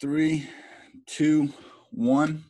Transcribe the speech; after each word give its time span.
Three, 0.00 0.46
two, 1.06 1.48
one. 1.92 2.44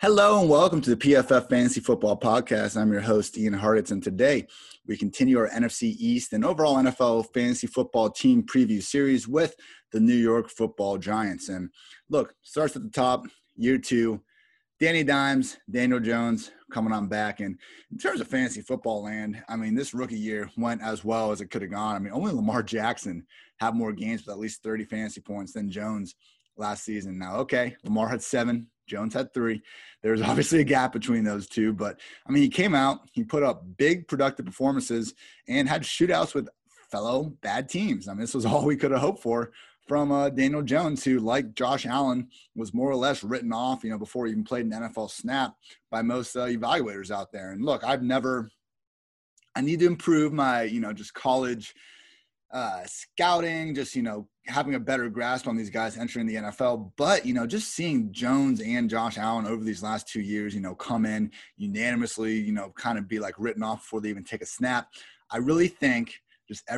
Hello 0.00 0.40
and 0.40 0.48
welcome 0.48 0.80
to 0.80 0.94
the 0.94 0.96
PFF 0.96 1.50
Fantasy 1.50 1.80
Football 1.82 2.18
Podcast. 2.18 2.80
I'm 2.80 2.90
your 2.90 3.02
host, 3.02 3.36
Ian 3.36 3.52
Hartitz, 3.52 3.90
and 3.90 4.02
today 4.02 4.46
we 4.86 4.96
continue 4.96 5.38
our 5.38 5.50
NFC 5.50 5.94
East 5.98 6.32
and 6.32 6.42
overall 6.42 6.76
NFL 6.76 7.26
fantasy 7.34 7.66
football 7.66 8.08
team 8.08 8.42
preview 8.42 8.82
series 8.82 9.28
with 9.28 9.54
the 9.92 10.00
New 10.00 10.14
York 10.14 10.48
football 10.48 10.96
giants. 10.96 11.50
And 11.50 11.68
look, 12.08 12.34
starts 12.40 12.76
at 12.76 12.82
the 12.82 12.90
top, 12.90 13.26
year 13.56 13.76
two. 13.76 14.22
Danny 14.80 15.04
Dimes, 15.04 15.58
Daniel 15.70 16.00
Jones 16.00 16.50
coming 16.72 16.94
on 16.94 17.08
back. 17.08 17.40
And 17.40 17.58
in 17.92 17.98
terms 17.98 18.22
of 18.22 18.28
fantasy 18.28 18.62
football 18.62 19.02
land, 19.02 19.42
I 19.50 19.56
mean, 19.56 19.74
this 19.74 19.92
rookie 19.92 20.18
year 20.18 20.50
went 20.56 20.80
as 20.80 21.04
well 21.04 21.32
as 21.32 21.42
it 21.42 21.50
could 21.50 21.60
have 21.60 21.70
gone. 21.70 21.96
I 21.96 21.98
mean, 21.98 22.14
only 22.14 22.32
Lamar 22.32 22.62
Jackson 22.62 23.26
had 23.60 23.74
more 23.74 23.92
games 23.92 24.24
with 24.24 24.32
at 24.32 24.38
least 24.38 24.62
30 24.62 24.84
fantasy 24.84 25.20
points 25.20 25.52
than 25.52 25.70
Jones 25.70 26.14
last 26.56 26.84
season. 26.84 27.18
Now, 27.18 27.36
okay, 27.36 27.76
Lamar 27.84 28.08
had 28.08 28.22
seven, 28.22 28.68
Jones 28.86 29.14
had 29.14 29.32
three. 29.34 29.62
There's 30.02 30.22
obviously 30.22 30.60
a 30.60 30.64
gap 30.64 30.92
between 30.92 31.24
those 31.24 31.46
two, 31.46 31.72
but 31.72 32.00
I 32.26 32.32
mean, 32.32 32.42
he 32.42 32.48
came 32.48 32.74
out, 32.74 33.00
he 33.12 33.24
put 33.24 33.42
up 33.42 33.64
big 33.76 34.08
productive 34.08 34.46
performances 34.46 35.14
and 35.48 35.68
had 35.68 35.82
shootouts 35.82 36.34
with 36.34 36.48
fellow 36.90 37.34
bad 37.42 37.68
teams. 37.68 38.08
I 38.08 38.12
mean, 38.12 38.20
this 38.20 38.34
was 38.34 38.46
all 38.46 38.64
we 38.64 38.76
could 38.76 38.90
have 38.90 39.00
hoped 39.00 39.22
for 39.22 39.52
from 39.86 40.12
uh, 40.12 40.30
Daniel 40.30 40.62
Jones, 40.62 41.02
who, 41.02 41.18
like 41.18 41.54
Josh 41.54 41.84
Allen, 41.84 42.28
was 42.54 42.72
more 42.72 42.88
or 42.88 42.94
less 42.94 43.24
written 43.24 43.52
off, 43.52 43.82
you 43.82 43.90
know, 43.90 43.98
before 43.98 44.26
he 44.26 44.32
even 44.32 44.44
played 44.44 44.66
an 44.66 44.70
NFL 44.70 45.10
snap 45.10 45.56
by 45.90 46.00
most 46.00 46.36
uh, 46.36 46.46
evaluators 46.46 47.10
out 47.10 47.32
there. 47.32 47.50
And 47.50 47.64
look, 47.64 47.82
I've 47.82 48.02
never, 48.02 48.50
I 49.56 49.62
need 49.62 49.80
to 49.80 49.86
improve 49.86 50.32
my, 50.32 50.62
you 50.62 50.80
know, 50.80 50.92
just 50.92 51.12
college 51.12 51.74
uh, 52.52 52.82
scouting, 52.86 53.74
just, 53.74 53.94
you 53.94 54.02
know, 54.02 54.28
having 54.46 54.74
a 54.74 54.80
better 54.80 55.08
grasp 55.08 55.46
on 55.46 55.56
these 55.56 55.70
guys 55.70 55.96
entering 55.96 56.26
the 56.26 56.34
NFL. 56.34 56.92
But, 56.96 57.24
you 57.24 57.34
know, 57.34 57.46
just 57.46 57.72
seeing 57.72 58.12
Jones 58.12 58.60
and 58.60 58.90
Josh 58.90 59.18
Allen 59.18 59.46
over 59.46 59.62
these 59.62 59.82
last 59.82 60.08
two 60.08 60.20
years, 60.20 60.54
you 60.54 60.60
know, 60.60 60.74
come 60.74 61.06
in 61.06 61.30
unanimously, 61.56 62.38
you 62.38 62.52
know, 62.52 62.72
kind 62.76 62.98
of 62.98 63.08
be 63.08 63.18
like 63.18 63.34
written 63.38 63.62
off 63.62 63.82
before 63.82 64.00
they 64.00 64.10
even 64.10 64.24
take 64.24 64.42
a 64.42 64.46
snap. 64.46 64.88
I 65.30 65.36
really 65.38 65.68
think 65.68 66.14
just 66.50 66.68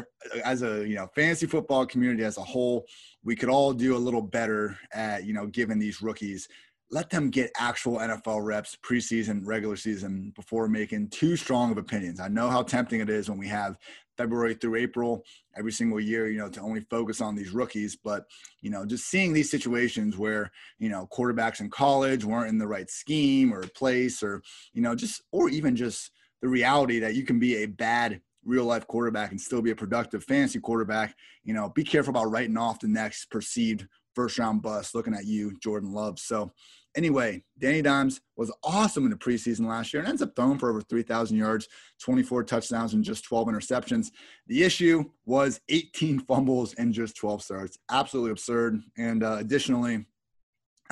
as 0.44 0.62
a 0.62 0.86
you 0.86 0.94
know 0.94 1.08
fantasy 1.14 1.46
football 1.46 1.86
community 1.86 2.22
as 2.24 2.36
a 2.36 2.42
whole 2.42 2.84
we 3.24 3.34
could 3.34 3.48
all 3.48 3.72
do 3.72 3.96
a 3.96 3.98
little 3.98 4.20
better 4.20 4.76
at 4.92 5.24
you 5.24 5.32
know 5.32 5.46
giving 5.46 5.78
these 5.78 6.02
rookies 6.02 6.46
let 6.92 7.08
them 7.08 7.30
get 7.30 7.50
actual 7.56 7.96
NFL 7.96 8.44
reps 8.44 8.76
preseason, 8.84 9.40
regular 9.44 9.76
season 9.76 10.30
before 10.36 10.68
making 10.68 11.08
too 11.08 11.36
strong 11.36 11.72
of 11.72 11.78
opinions. 11.78 12.20
I 12.20 12.28
know 12.28 12.50
how 12.50 12.62
tempting 12.62 13.00
it 13.00 13.08
is 13.08 13.30
when 13.30 13.38
we 13.38 13.48
have 13.48 13.78
February 14.18 14.52
through 14.52 14.76
April 14.76 15.24
every 15.56 15.72
single 15.72 15.98
year, 15.98 16.28
you 16.28 16.36
know, 16.36 16.50
to 16.50 16.60
only 16.60 16.80
focus 16.90 17.22
on 17.22 17.34
these 17.34 17.50
rookies. 17.50 17.96
But, 17.96 18.26
you 18.60 18.68
know, 18.70 18.84
just 18.84 19.06
seeing 19.06 19.32
these 19.32 19.50
situations 19.50 20.18
where, 20.18 20.52
you 20.78 20.90
know, 20.90 21.08
quarterbacks 21.10 21.60
in 21.60 21.70
college 21.70 22.26
weren't 22.26 22.50
in 22.50 22.58
the 22.58 22.68
right 22.68 22.90
scheme 22.90 23.54
or 23.54 23.62
place 23.68 24.22
or, 24.22 24.42
you 24.74 24.82
know, 24.82 24.94
just, 24.94 25.22
or 25.32 25.48
even 25.48 25.74
just 25.74 26.10
the 26.42 26.48
reality 26.48 26.98
that 26.98 27.14
you 27.14 27.24
can 27.24 27.38
be 27.38 27.62
a 27.62 27.66
bad 27.66 28.20
real 28.44 28.66
life 28.66 28.86
quarterback 28.86 29.30
and 29.30 29.40
still 29.40 29.62
be 29.62 29.70
a 29.70 29.76
productive 29.76 30.24
fantasy 30.24 30.60
quarterback, 30.60 31.16
you 31.42 31.54
know, 31.54 31.70
be 31.70 31.84
careful 31.84 32.10
about 32.10 32.30
writing 32.30 32.58
off 32.58 32.80
the 32.80 32.88
next 32.88 33.30
perceived 33.30 33.86
first 34.14 34.38
round 34.38 34.62
bust 34.62 34.94
looking 34.94 35.14
at 35.14 35.26
you, 35.26 35.56
Jordan 35.60 35.92
Love. 35.92 36.18
So, 36.18 36.52
anyway, 36.96 37.42
Danny 37.58 37.82
Dimes 37.82 38.20
was 38.36 38.52
awesome 38.62 39.04
in 39.04 39.10
the 39.10 39.16
preseason 39.16 39.66
last 39.66 39.92
year 39.92 40.00
and 40.00 40.08
ends 40.08 40.22
up 40.22 40.34
throwing 40.36 40.58
for 40.58 40.70
over 40.70 40.80
3,000 40.80 41.36
yards, 41.36 41.68
24 42.02 42.44
touchdowns, 42.44 42.94
and 42.94 43.04
just 43.04 43.24
12 43.24 43.48
interceptions. 43.48 44.10
The 44.46 44.62
issue 44.62 45.04
was 45.24 45.60
18 45.68 46.20
fumbles 46.20 46.74
and 46.74 46.92
just 46.92 47.16
12 47.16 47.42
starts. 47.42 47.78
Absolutely 47.90 48.32
absurd. 48.32 48.80
And 48.96 49.22
uh, 49.22 49.36
additionally, 49.38 50.06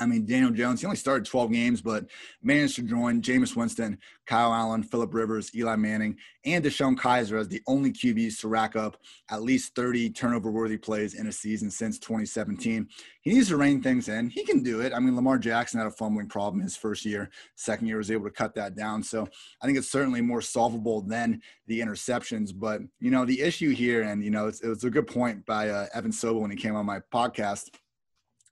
I 0.01 0.07
mean, 0.07 0.25
Daniel 0.25 0.49
Jones, 0.49 0.81
he 0.81 0.87
only 0.87 0.97
started 0.97 1.25
12 1.25 1.51
games, 1.51 1.81
but 1.81 2.07
managed 2.41 2.75
to 2.77 2.81
join 2.81 3.21
Jameis 3.21 3.55
Winston, 3.55 3.99
Kyle 4.25 4.51
Allen, 4.51 4.81
Philip 4.81 5.13
Rivers, 5.13 5.53
Eli 5.55 5.75
Manning, 5.75 6.17
and 6.43 6.65
DeShone 6.65 6.95
Kizer 6.95 7.39
as 7.39 7.47
the 7.47 7.61
only 7.67 7.91
QBs 7.91 8.39
to 8.39 8.47
rack 8.47 8.75
up 8.75 8.97
at 9.29 9.43
least 9.43 9.75
30 9.75 10.09
turnover 10.09 10.49
worthy 10.49 10.77
plays 10.77 11.13
in 11.13 11.27
a 11.27 11.31
season 11.31 11.69
since 11.69 11.99
2017. 11.99 12.87
He 13.21 13.31
needs 13.31 13.49
to 13.49 13.57
rein 13.57 13.83
things 13.83 14.09
in. 14.09 14.31
He 14.31 14.43
can 14.43 14.63
do 14.63 14.81
it. 14.81 14.91
I 14.91 14.99
mean, 14.99 15.15
Lamar 15.15 15.37
Jackson 15.37 15.79
had 15.79 15.87
a 15.87 15.91
fumbling 15.91 16.27
problem 16.27 16.63
his 16.63 16.75
first 16.75 17.05
year. 17.05 17.29
Second 17.55 17.85
year 17.85 17.97
was 17.97 18.09
able 18.09 18.25
to 18.25 18.31
cut 18.31 18.55
that 18.55 18.75
down. 18.75 19.03
So 19.03 19.27
I 19.61 19.67
think 19.67 19.77
it's 19.77 19.91
certainly 19.91 20.21
more 20.21 20.41
solvable 20.41 21.03
than 21.03 21.43
the 21.67 21.79
interceptions. 21.79 22.51
But, 22.55 22.81
you 22.99 23.11
know, 23.11 23.23
the 23.23 23.39
issue 23.39 23.69
here, 23.69 24.01
and, 24.01 24.23
you 24.23 24.31
know, 24.31 24.47
it's, 24.47 24.61
it 24.61 24.67
was 24.67 24.83
a 24.83 24.89
good 24.89 25.05
point 25.05 25.45
by 25.45 25.69
uh, 25.69 25.85
Evan 25.93 26.11
Sobel 26.11 26.41
when 26.41 26.49
he 26.49 26.57
came 26.57 26.75
on 26.75 26.87
my 26.87 27.01
podcast 27.13 27.69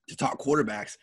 to 0.10 0.16
talk 0.16 0.40
quarterbacks. 0.40 0.98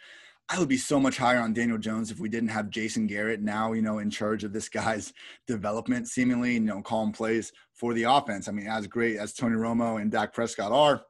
I 0.49 0.61
would 0.61 0.69
be 0.69 0.77
so 0.77 1.01
much 1.01 1.17
higher 1.17 1.41
on 1.41 1.53
Daniel 1.53 1.79
Jones 1.79 2.11
if 2.11 2.21
we 2.21 2.29
didn't 2.29 2.51
have 2.51 2.71
Jason 2.71 3.09
Garrett 3.09 3.43
now, 3.43 3.73
you 3.73 3.83
know, 3.83 3.99
in 3.99 4.11
charge 4.11 4.45
of 4.45 4.53
this 4.53 4.69
guy's 4.69 5.13
development, 5.47 6.09
seemingly, 6.09 6.55
you 6.55 6.61
know, 6.61 6.83
calling 6.83 7.13
plays 7.13 7.53
for 7.73 7.95
the 7.95 8.05
offense. 8.05 8.47
I 8.47 8.53
mean, 8.53 8.69
as 8.69 8.87
great 8.87 9.17
as 9.17 9.33
Tony 9.33 9.57
Romo 9.57 10.01
and 10.01 10.11
Dak 10.11 10.33
Prescott 10.33 10.71
are, 10.71 11.03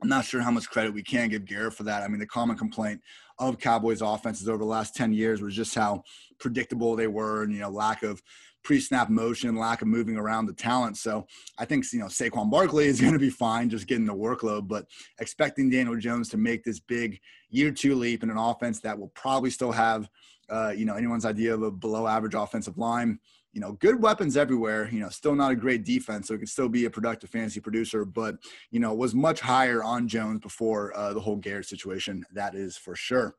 I'm 0.00 0.08
not 0.08 0.24
sure 0.24 0.40
how 0.40 0.50
much 0.50 0.68
credit 0.68 0.94
we 0.94 1.02
can 1.02 1.28
give 1.28 1.44
Garrett 1.44 1.74
for 1.74 1.82
that. 1.84 2.02
I 2.02 2.08
mean, 2.08 2.20
the 2.20 2.26
common 2.26 2.56
complaint 2.56 3.00
of 3.38 3.58
Cowboys 3.58 4.00
offenses 4.02 4.48
over 4.48 4.58
the 4.58 4.64
last 4.64 4.94
10 4.94 5.12
years 5.12 5.40
was 5.40 5.54
just 5.54 5.74
how 5.74 6.02
predictable 6.38 6.96
they 6.96 7.06
were 7.06 7.42
and, 7.42 7.52
you 7.52 7.60
know, 7.60 7.68
lack 7.68 8.02
of 8.02 8.22
pre-snap 8.64 9.08
motion, 9.08 9.56
lack 9.56 9.82
of 9.82 9.88
moving 9.88 10.16
around 10.16 10.46
the 10.46 10.52
talent. 10.52 10.96
So 10.96 11.26
I 11.58 11.64
think 11.64 11.84
you 11.92 12.00
know 12.00 12.06
Saquon 12.06 12.50
Barkley 12.50 12.86
is 12.86 13.00
going 13.00 13.12
to 13.12 13.18
be 13.18 13.30
fine, 13.30 13.70
just 13.70 13.86
getting 13.86 14.06
the 14.06 14.14
workload. 14.14 14.68
But 14.68 14.86
expecting 15.20 15.70
Daniel 15.70 15.96
Jones 15.96 16.28
to 16.30 16.36
make 16.36 16.64
this 16.64 16.80
big 16.80 17.18
year 17.50 17.70
two 17.70 17.94
leap 17.94 18.22
in 18.22 18.30
an 18.30 18.36
offense 18.36 18.80
that 18.80 18.98
will 18.98 19.08
probably 19.08 19.50
still 19.50 19.72
have, 19.72 20.08
uh, 20.50 20.74
you 20.76 20.84
know, 20.84 20.94
anyone's 20.94 21.24
idea 21.24 21.54
of 21.54 21.62
a 21.62 21.70
below 21.70 22.06
average 22.06 22.34
offensive 22.34 22.76
line. 22.78 23.18
You 23.58 23.64
know, 23.64 23.72
good 23.72 24.00
weapons 24.00 24.36
everywhere. 24.36 24.88
You 24.88 25.00
know, 25.00 25.08
still 25.08 25.34
not 25.34 25.50
a 25.50 25.56
great 25.56 25.84
defense, 25.84 26.28
so 26.28 26.34
it 26.34 26.38
could 26.38 26.48
still 26.48 26.68
be 26.68 26.84
a 26.84 26.90
productive 26.90 27.28
fantasy 27.28 27.58
producer. 27.58 28.04
But 28.04 28.36
you 28.70 28.78
know, 28.78 28.94
was 28.94 29.16
much 29.16 29.40
higher 29.40 29.82
on 29.82 30.06
Jones 30.06 30.38
before 30.38 30.96
uh, 30.96 31.12
the 31.12 31.18
whole 31.18 31.34
Garrett 31.34 31.66
situation. 31.66 32.24
That 32.32 32.54
is 32.54 32.76
for 32.76 32.94
sure. 32.94 33.34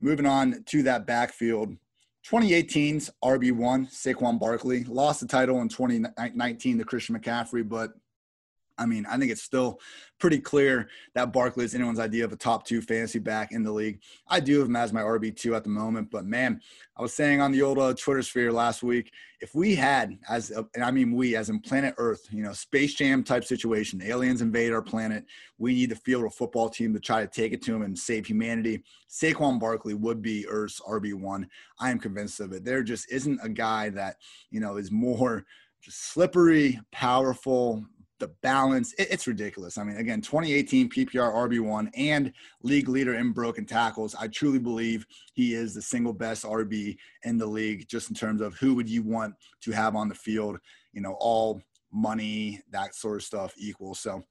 Moving 0.00 0.26
on 0.26 0.64
to 0.66 0.82
that 0.82 1.06
backfield 1.06 1.76
2018's 2.26 3.08
RB1, 3.22 3.88
Saquon 3.88 4.40
Barkley, 4.40 4.82
lost 4.82 5.20
the 5.20 5.28
title 5.28 5.60
in 5.60 5.68
2019 5.68 6.78
to 6.78 6.84
Christian 6.84 7.16
McCaffrey, 7.16 7.68
but 7.68 7.92
I 8.82 8.86
mean, 8.86 9.06
I 9.06 9.16
think 9.16 9.30
it's 9.30 9.42
still 9.42 9.80
pretty 10.18 10.40
clear 10.40 10.88
that 11.14 11.32
Barkley 11.32 11.64
is 11.64 11.74
anyone's 11.74 12.00
idea 12.00 12.24
of 12.24 12.32
a 12.32 12.36
top 12.36 12.66
two 12.66 12.82
fantasy 12.82 13.20
back 13.20 13.52
in 13.52 13.62
the 13.62 13.70
league. 13.70 14.00
I 14.28 14.40
do 14.40 14.58
have 14.58 14.68
him 14.68 14.76
as 14.76 14.92
my 14.92 15.00
RB2 15.00 15.54
at 15.56 15.62
the 15.62 15.70
moment, 15.70 16.10
but 16.10 16.24
man, 16.24 16.60
I 16.96 17.02
was 17.02 17.14
saying 17.14 17.40
on 17.40 17.52
the 17.52 17.62
old 17.62 17.78
uh, 17.78 17.94
Twitter 17.94 18.22
sphere 18.22 18.52
last 18.52 18.82
week, 18.82 19.12
if 19.40 19.54
we 19.54 19.74
had, 19.74 20.18
as 20.28 20.50
a, 20.50 20.66
and 20.74 20.84
I 20.84 20.90
mean 20.90 21.12
we, 21.12 21.36
as 21.36 21.48
in 21.48 21.60
planet 21.60 21.94
Earth, 21.96 22.26
you 22.30 22.42
know, 22.42 22.52
Space 22.52 22.94
Jam 22.94 23.22
type 23.22 23.44
situation, 23.44 24.02
aliens 24.02 24.42
invade 24.42 24.72
our 24.72 24.82
planet, 24.82 25.24
we 25.58 25.74
need 25.74 25.90
to 25.90 25.96
field 25.96 26.24
a 26.24 26.30
football 26.30 26.68
team 26.68 26.92
to 26.92 27.00
try 27.00 27.20
to 27.20 27.28
take 27.28 27.52
it 27.52 27.62
to 27.62 27.72
them 27.72 27.82
and 27.82 27.98
save 27.98 28.26
humanity. 28.26 28.82
Saquon 29.08 29.60
Barkley 29.60 29.94
would 29.94 30.22
be 30.22 30.46
Earth's 30.48 30.80
RB1. 30.80 31.46
I 31.80 31.90
am 31.90 31.98
convinced 31.98 32.40
of 32.40 32.52
it. 32.52 32.64
There 32.64 32.82
just 32.82 33.10
isn't 33.10 33.40
a 33.42 33.48
guy 33.48 33.90
that, 33.90 34.16
you 34.50 34.60
know, 34.60 34.76
is 34.76 34.90
more 34.90 35.44
just 35.82 36.12
slippery, 36.12 36.80
powerful, 36.92 37.84
the 38.22 38.28
balance. 38.40 38.94
It, 38.94 39.08
it's 39.10 39.26
ridiculous. 39.26 39.76
I 39.76 39.82
mean, 39.82 39.96
again, 39.96 40.20
2018 40.20 40.88
PPR 40.88 41.34
RB1 41.34 41.90
and 41.96 42.32
league 42.62 42.88
leader 42.88 43.14
in 43.14 43.32
broken 43.32 43.66
tackles. 43.66 44.14
I 44.14 44.28
truly 44.28 44.60
believe 44.60 45.04
he 45.34 45.54
is 45.54 45.74
the 45.74 45.82
single 45.82 46.12
best 46.12 46.44
RB 46.44 46.96
in 47.24 47.36
the 47.36 47.46
league, 47.46 47.88
just 47.88 48.10
in 48.10 48.14
terms 48.14 48.40
of 48.40 48.54
who 48.54 48.76
would 48.76 48.88
you 48.88 49.02
want 49.02 49.34
to 49.62 49.72
have 49.72 49.96
on 49.96 50.08
the 50.08 50.14
field, 50.14 50.58
you 50.92 51.00
know, 51.00 51.16
all 51.18 51.60
money, 51.92 52.60
that 52.70 52.94
sort 52.94 53.16
of 53.16 53.24
stuff 53.24 53.54
equal. 53.58 53.92
So 53.92 54.22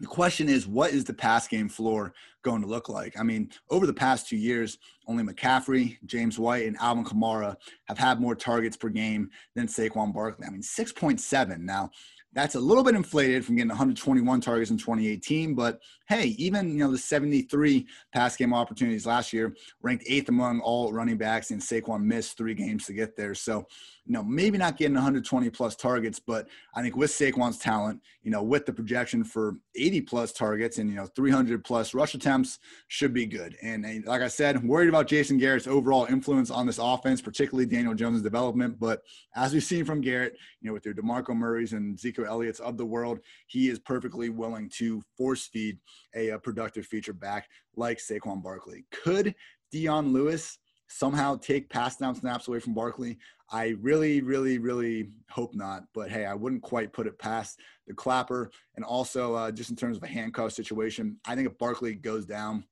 the 0.00 0.06
question 0.06 0.48
is, 0.48 0.66
what 0.66 0.92
is 0.92 1.04
the 1.04 1.14
pass 1.14 1.48
game 1.48 1.68
floor 1.68 2.12
going 2.42 2.62
to 2.62 2.68
look 2.68 2.88
like? 2.88 3.18
I 3.18 3.24
mean, 3.24 3.50
over 3.68 3.84
the 3.84 3.92
past 3.92 4.28
two 4.28 4.36
years, 4.36 4.78
only 5.08 5.24
McCaffrey, 5.24 5.96
James 6.06 6.38
White, 6.38 6.66
and 6.66 6.76
Alvin 6.80 7.04
Kamara 7.04 7.56
have 7.86 7.98
had 7.98 8.20
more 8.20 8.36
targets 8.36 8.76
per 8.76 8.90
game 8.90 9.28
than 9.56 9.66
Saquon 9.66 10.14
Barkley. 10.14 10.46
I 10.46 10.50
mean, 10.50 10.62
6.7. 10.62 11.58
Now, 11.58 11.90
that's 12.34 12.54
a 12.54 12.60
little 12.60 12.84
bit 12.84 12.94
inflated 12.94 13.44
from 13.44 13.56
getting 13.56 13.70
121 13.70 14.40
targets 14.40 14.70
in 14.70 14.76
2018, 14.76 15.54
but 15.54 15.80
hey, 16.08 16.28
even 16.38 16.70
you 16.70 16.78
know 16.78 16.90
the 16.90 16.98
73 16.98 17.86
pass 18.12 18.36
game 18.36 18.54
opportunities 18.54 19.06
last 19.06 19.32
year 19.32 19.54
ranked 19.82 20.04
eighth 20.06 20.28
among 20.28 20.60
all 20.60 20.92
running 20.92 21.16
backs, 21.16 21.50
and 21.50 21.60
Saquon 21.60 22.02
missed 22.02 22.36
three 22.36 22.54
games 22.54 22.86
to 22.86 22.92
get 22.92 23.16
there. 23.16 23.34
So, 23.34 23.66
you 24.04 24.12
know, 24.12 24.22
maybe 24.22 24.58
not 24.58 24.76
getting 24.76 24.94
120 24.94 25.50
plus 25.50 25.74
targets, 25.74 26.18
but 26.18 26.48
I 26.74 26.82
think 26.82 26.96
with 26.96 27.10
Saquon's 27.10 27.58
talent, 27.58 28.00
you 28.22 28.30
know, 28.30 28.42
with 28.42 28.66
the 28.66 28.72
projection 28.72 29.24
for 29.24 29.56
80 29.76 30.02
plus 30.02 30.32
targets 30.32 30.78
and 30.78 30.90
you 30.90 30.96
know 30.96 31.06
300 31.06 31.64
plus 31.64 31.94
rush 31.94 32.14
attempts, 32.14 32.58
should 32.88 33.14
be 33.14 33.26
good. 33.26 33.56
And, 33.62 33.84
and 33.86 34.04
like 34.06 34.22
I 34.22 34.28
said, 34.28 34.56
I'm 34.56 34.68
worried 34.68 34.88
about 34.88 35.08
Jason 35.08 35.38
Garrett's 35.38 35.66
overall 35.66 36.06
influence 36.06 36.50
on 36.50 36.66
this 36.66 36.78
offense, 36.78 37.22
particularly 37.22 37.66
Daniel 37.66 37.94
Jones' 37.94 38.22
development. 38.22 38.78
But 38.78 39.02
as 39.34 39.52
we've 39.54 39.64
seen 39.64 39.84
from 39.84 40.00
Garrett, 40.00 40.36
you 40.60 40.68
know, 40.68 40.74
with 40.74 40.84
your 40.84 40.94
Demarco 40.94 41.34
Murray's 41.34 41.72
and 41.72 41.98
Zeke 41.98 42.17
Elliott's 42.26 42.60
of 42.60 42.76
the 42.76 42.86
world, 42.86 43.20
he 43.46 43.68
is 43.68 43.78
perfectly 43.78 44.28
willing 44.28 44.70
to 44.76 45.02
force 45.16 45.46
feed 45.46 45.78
a, 46.14 46.30
a 46.30 46.38
productive 46.38 46.86
feature 46.86 47.12
back 47.12 47.48
like 47.76 47.98
Saquon 47.98 48.42
Barkley. 48.42 48.84
Could 48.90 49.34
Dion 49.70 50.12
Lewis 50.12 50.58
somehow 50.88 51.36
take 51.36 51.68
pass 51.68 51.96
down 51.96 52.14
snaps 52.14 52.48
away 52.48 52.60
from 52.60 52.74
Barkley? 52.74 53.18
I 53.50 53.76
really, 53.80 54.20
really, 54.20 54.58
really 54.58 55.10
hope 55.30 55.54
not. 55.54 55.84
But 55.94 56.10
hey, 56.10 56.26
I 56.26 56.34
wouldn't 56.34 56.62
quite 56.62 56.92
put 56.92 57.06
it 57.06 57.18
past 57.18 57.60
the 57.86 57.94
clapper. 57.94 58.50
And 58.76 58.84
also, 58.84 59.34
uh, 59.34 59.50
just 59.50 59.70
in 59.70 59.76
terms 59.76 59.96
of 59.96 60.02
a 60.02 60.08
handcuff 60.08 60.52
situation, 60.52 61.18
I 61.26 61.34
think 61.34 61.48
if 61.48 61.58
Barkley 61.58 61.94
goes 61.94 62.26
down, 62.26 62.64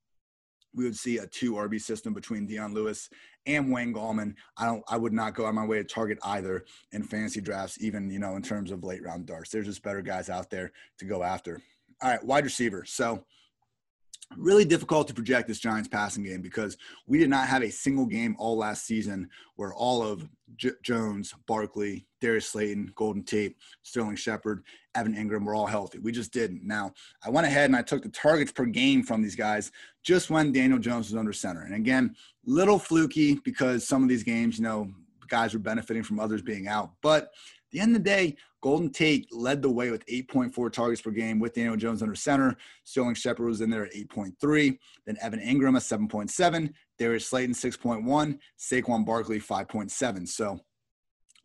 we 0.76 0.84
would 0.84 0.96
see 0.96 1.18
a 1.18 1.26
two 1.26 1.54
RB 1.54 1.80
system 1.80 2.12
between 2.12 2.46
Dion 2.46 2.74
Lewis 2.74 3.08
and 3.46 3.72
Wayne 3.72 3.94
Gallman. 3.94 4.34
I 4.56 4.66
don't 4.66 4.84
I 4.88 4.98
would 4.98 5.12
not 5.12 5.34
go 5.34 5.46
on 5.46 5.54
my 5.54 5.64
way 5.64 5.78
to 5.78 5.84
target 5.84 6.18
either 6.22 6.64
in 6.92 7.02
fantasy 7.02 7.40
drafts, 7.40 7.82
even 7.82 8.10
you 8.10 8.18
know, 8.18 8.36
in 8.36 8.42
terms 8.42 8.70
of 8.70 8.84
late 8.84 9.02
round 9.02 9.26
darts. 9.26 9.50
There's 9.50 9.66
just 9.66 9.82
better 9.82 10.02
guys 10.02 10.28
out 10.28 10.50
there 10.50 10.72
to 10.98 11.04
go 11.06 11.22
after. 11.22 11.60
All 12.02 12.10
right, 12.10 12.22
wide 12.22 12.44
receiver. 12.44 12.84
So 12.86 13.24
really 14.36 14.64
difficult 14.64 15.08
to 15.08 15.14
project 15.14 15.48
this 15.48 15.58
Giants 15.58 15.88
passing 15.88 16.24
game 16.24 16.40
because 16.40 16.76
we 17.06 17.18
did 17.18 17.30
not 17.30 17.48
have 17.48 17.62
a 17.62 17.70
single 17.70 18.06
game 18.06 18.36
all 18.38 18.56
last 18.56 18.84
season 18.84 19.28
where 19.56 19.72
all 19.74 20.02
of 20.02 20.28
J- 20.56 20.72
Jones, 20.82 21.34
Barkley, 21.46 22.06
Darius 22.20 22.48
Slayton, 22.48 22.92
Golden 22.94 23.22
Tate, 23.22 23.56
Sterling 23.82 24.16
Shepard, 24.16 24.64
Evan 24.94 25.14
Engram 25.14 25.44
were 25.44 25.54
all 25.54 25.66
healthy. 25.66 25.98
We 25.98 26.12
just 26.12 26.32
didn't. 26.32 26.64
Now, 26.64 26.92
I 27.24 27.30
went 27.30 27.46
ahead 27.46 27.66
and 27.66 27.76
I 27.76 27.82
took 27.82 28.02
the 28.02 28.08
targets 28.08 28.52
per 28.52 28.64
game 28.64 29.02
from 29.02 29.22
these 29.22 29.36
guys 29.36 29.70
just 30.02 30.30
when 30.30 30.52
Daniel 30.52 30.78
Jones 30.78 31.10
was 31.10 31.16
under 31.16 31.32
center. 31.32 31.62
And 31.62 31.74
again, 31.74 32.14
little 32.44 32.78
fluky 32.78 33.40
because 33.44 33.86
some 33.86 34.02
of 34.02 34.08
these 34.08 34.22
games, 34.22 34.58
you 34.58 34.64
know, 34.64 34.90
guys 35.28 35.52
were 35.52 35.60
benefiting 35.60 36.02
from 36.02 36.20
others 36.20 36.42
being 36.42 36.68
out. 36.68 36.90
But 37.02 37.30
the 37.72 37.80
end 37.80 37.96
of 37.96 38.02
the 38.02 38.08
day, 38.08 38.36
Golden 38.62 38.90
Tate 38.90 39.32
led 39.32 39.62
the 39.62 39.70
way 39.70 39.90
with 39.90 40.06
8.4 40.06 40.72
targets 40.72 41.00
per 41.00 41.10
game 41.10 41.38
with 41.38 41.54
Daniel 41.54 41.76
Jones 41.76 42.02
under 42.02 42.14
center. 42.14 42.56
Sterling 42.84 43.14
Shepard 43.14 43.46
was 43.46 43.60
in 43.60 43.70
there 43.70 43.84
at 43.84 43.94
8.3. 43.94 44.78
Then 45.06 45.16
Evan 45.20 45.40
Engram 45.40 45.76
at 45.76 45.82
7.7. 45.82 46.72
Darius 46.98 47.28
Slayton 47.28 47.54
6.1. 47.54 48.38
Saquon 48.58 49.04
Barkley 49.04 49.40
5.7. 49.40 50.28
So 50.28 50.58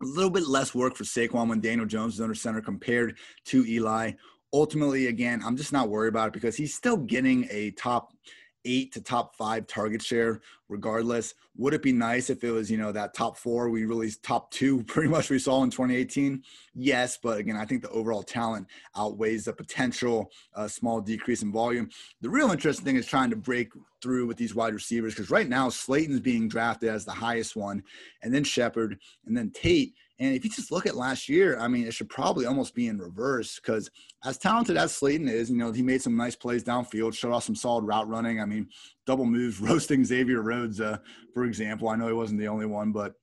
a 0.01 0.05
little 0.05 0.31
bit 0.31 0.47
less 0.47 0.73
work 0.73 0.95
for 0.95 1.03
Saquon 1.03 1.49
when 1.49 1.61
Daniel 1.61 1.85
Jones 1.85 2.15
is 2.15 2.21
under 2.21 2.33
center 2.33 2.61
compared 2.61 3.17
to 3.45 3.65
Eli. 3.65 4.13
Ultimately, 4.53 5.07
again, 5.07 5.41
I'm 5.45 5.55
just 5.55 5.71
not 5.71 5.89
worried 5.89 6.09
about 6.09 6.29
it 6.29 6.33
because 6.33 6.55
he's 6.55 6.73
still 6.73 6.97
getting 6.97 7.47
a 7.51 7.71
top– 7.71 8.13
eight 8.65 8.91
to 8.93 9.01
top 9.01 9.35
five 9.35 9.67
target 9.67 10.01
share 10.01 10.41
regardless. 10.69 11.33
Would 11.57 11.73
it 11.73 11.83
be 11.83 11.91
nice 11.91 12.29
if 12.29 12.43
it 12.43 12.51
was, 12.51 12.71
you 12.71 12.77
know, 12.77 12.91
that 12.93 13.13
top 13.13 13.37
four 13.37 13.69
we 13.69 13.85
really 13.85 14.09
top 14.23 14.51
two 14.51 14.83
pretty 14.87 15.09
much 15.09 15.29
we 15.29 15.37
saw 15.37 15.63
in 15.63 15.69
2018? 15.69 16.41
Yes, 16.73 17.17
but 17.21 17.37
again, 17.37 17.57
I 17.57 17.65
think 17.65 17.81
the 17.81 17.89
overall 17.89 18.23
talent 18.23 18.67
outweighs 18.95 19.45
the 19.45 19.53
potential 19.53 20.31
uh, 20.55 20.67
small 20.67 21.01
decrease 21.01 21.43
in 21.43 21.51
volume. 21.51 21.89
The 22.21 22.29
real 22.29 22.51
interesting 22.51 22.85
thing 22.85 22.95
is 22.95 23.05
trying 23.05 23.29
to 23.31 23.35
break 23.35 23.69
through 24.01 24.27
with 24.27 24.37
these 24.37 24.55
wide 24.55 24.73
receivers 24.73 25.13
because 25.13 25.29
right 25.29 25.47
now 25.47 25.69
Slayton's 25.69 26.21
being 26.21 26.47
drafted 26.47 26.89
as 26.89 27.05
the 27.05 27.11
highest 27.11 27.55
one, 27.55 27.83
and 28.23 28.33
then 28.33 28.43
Shepard, 28.43 28.97
and 29.25 29.35
then 29.35 29.51
Tate. 29.51 29.93
And 30.21 30.35
if 30.35 30.43
you 30.43 30.51
just 30.51 30.71
look 30.71 30.85
at 30.85 30.95
last 30.95 31.27
year, 31.27 31.57
I 31.59 31.67
mean, 31.67 31.87
it 31.87 31.95
should 31.95 32.07
probably 32.07 32.45
almost 32.45 32.75
be 32.75 32.87
in 32.87 32.99
reverse 32.99 33.59
because 33.59 33.89
as 34.23 34.37
talented 34.37 34.77
as 34.77 34.93
Slayton 34.93 35.27
is, 35.27 35.49
you 35.49 35.57
know, 35.57 35.71
he 35.71 35.81
made 35.81 36.03
some 36.03 36.15
nice 36.15 36.35
plays 36.35 36.63
downfield, 36.63 37.15
showed 37.15 37.33
off 37.33 37.43
some 37.43 37.55
solid 37.55 37.85
route 37.85 38.07
running. 38.07 38.39
I 38.39 38.45
mean, 38.45 38.69
double 39.07 39.25
moves, 39.25 39.59
roasting 39.59 40.05
Xavier 40.05 40.43
Rhodes, 40.43 40.79
uh, 40.79 40.99
for 41.33 41.45
example. 41.45 41.89
I 41.89 41.95
know 41.95 42.05
he 42.05 42.13
wasn't 42.13 42.39
the 42.39 42.49
only 42.49 42.67
one, 42.67 42.91
but 42.91 43.15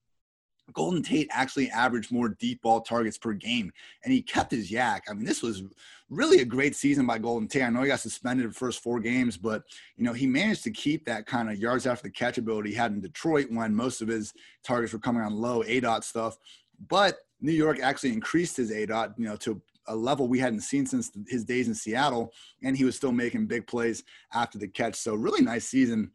Golden 0.73 1.01
Tate 1.01 1.29
actually 1.31 1.71
averaged 1.71 2.11
more 2.11 2.31
deep 2.31 2.63
ball 2.63 2.81
targets 2.81 3.17
per 3.17 3.33
game, 3.33 3.73
and 4.03 4.13
he 4.13 4.21
kept 4.21 4.51
his 4.51 4.69
YAC. 4.69 5.03
I 5.09 5.15
mean, 5.15 5.25
this 5.25 5.43
was 5.43 5.63
really 6.11 6.41
a 6.41 6.45
great 6.45 6.75
season 6.75 7.07
by 7.07 7.19
Golden 7.19 7.49
Tate. 7.49 7.63
I 7.63 7.71
know 7.71 7.83
he 7.83 7.89
got 7.89 8.01
suspended 8.01 8.51
the 8.51 8.55
first 8.55 8.83
four 8.83 9.01
games, 9.01 9.37
but 9.37 9.63
you 9.97 10.05
know 10.05 10.13
he 10.13 10.27
managed 10.27 10.65
to 10.65 10.71
keep 10.71 11.05
that 11.07 11.27
kind 11.27 11.49
of 11.49 11.59
yards 11.59 11.87
after 11.87 12.09
the 12.09 12.13
catch 12.13 12.39
ability 12.39 12.71
he 12.71 12.77
had 12.77 12.93
in 12.93 13.01
Detroit 13.01 13.47
when 13.51 13.75
most 13.75 14.03
of 14.03 14.09
his 14.09 14.35
targets 14.65 14.93
were 14.93 14.99
coming 14.99 15.23
on 15.23 15.35
low 15.35 15.63
ADOT 15.63 16.05
stuff. 16.05 16.39
But 16.89 17.19
New 17.41 17.53
York 17.53 17.81
actually 17.81 18.13
increased 18.13 18.57
his 18.57 18.71
ADOT, 18.71 19.15
you 19.19 19.25
know, 19.25 19.37
to 19.37 19.61
a 19.87 19.97
level 19.97 20.29
we 20.29 20.39
hadn't 20.39 20.61
seen 20.61 20.87
since 20.87 21.11
his 21.29 21.45
days 21.45 21.67
in 21.69 21.75
Seattle, 21.75 22.33
and 22.63 22.77
he 22.77 22.85
was 22.85 22.95
still 22.95 23.13
making 23.13 23.47
big 23.47 23.67
plays 23.67 24.05
after 24.33 24.59
the 24.59 24.69
catch. 24.69 24.97
So 24.97 25.15
really 25.15 25.43
nice 25.43 25.67
season 25.67 26.11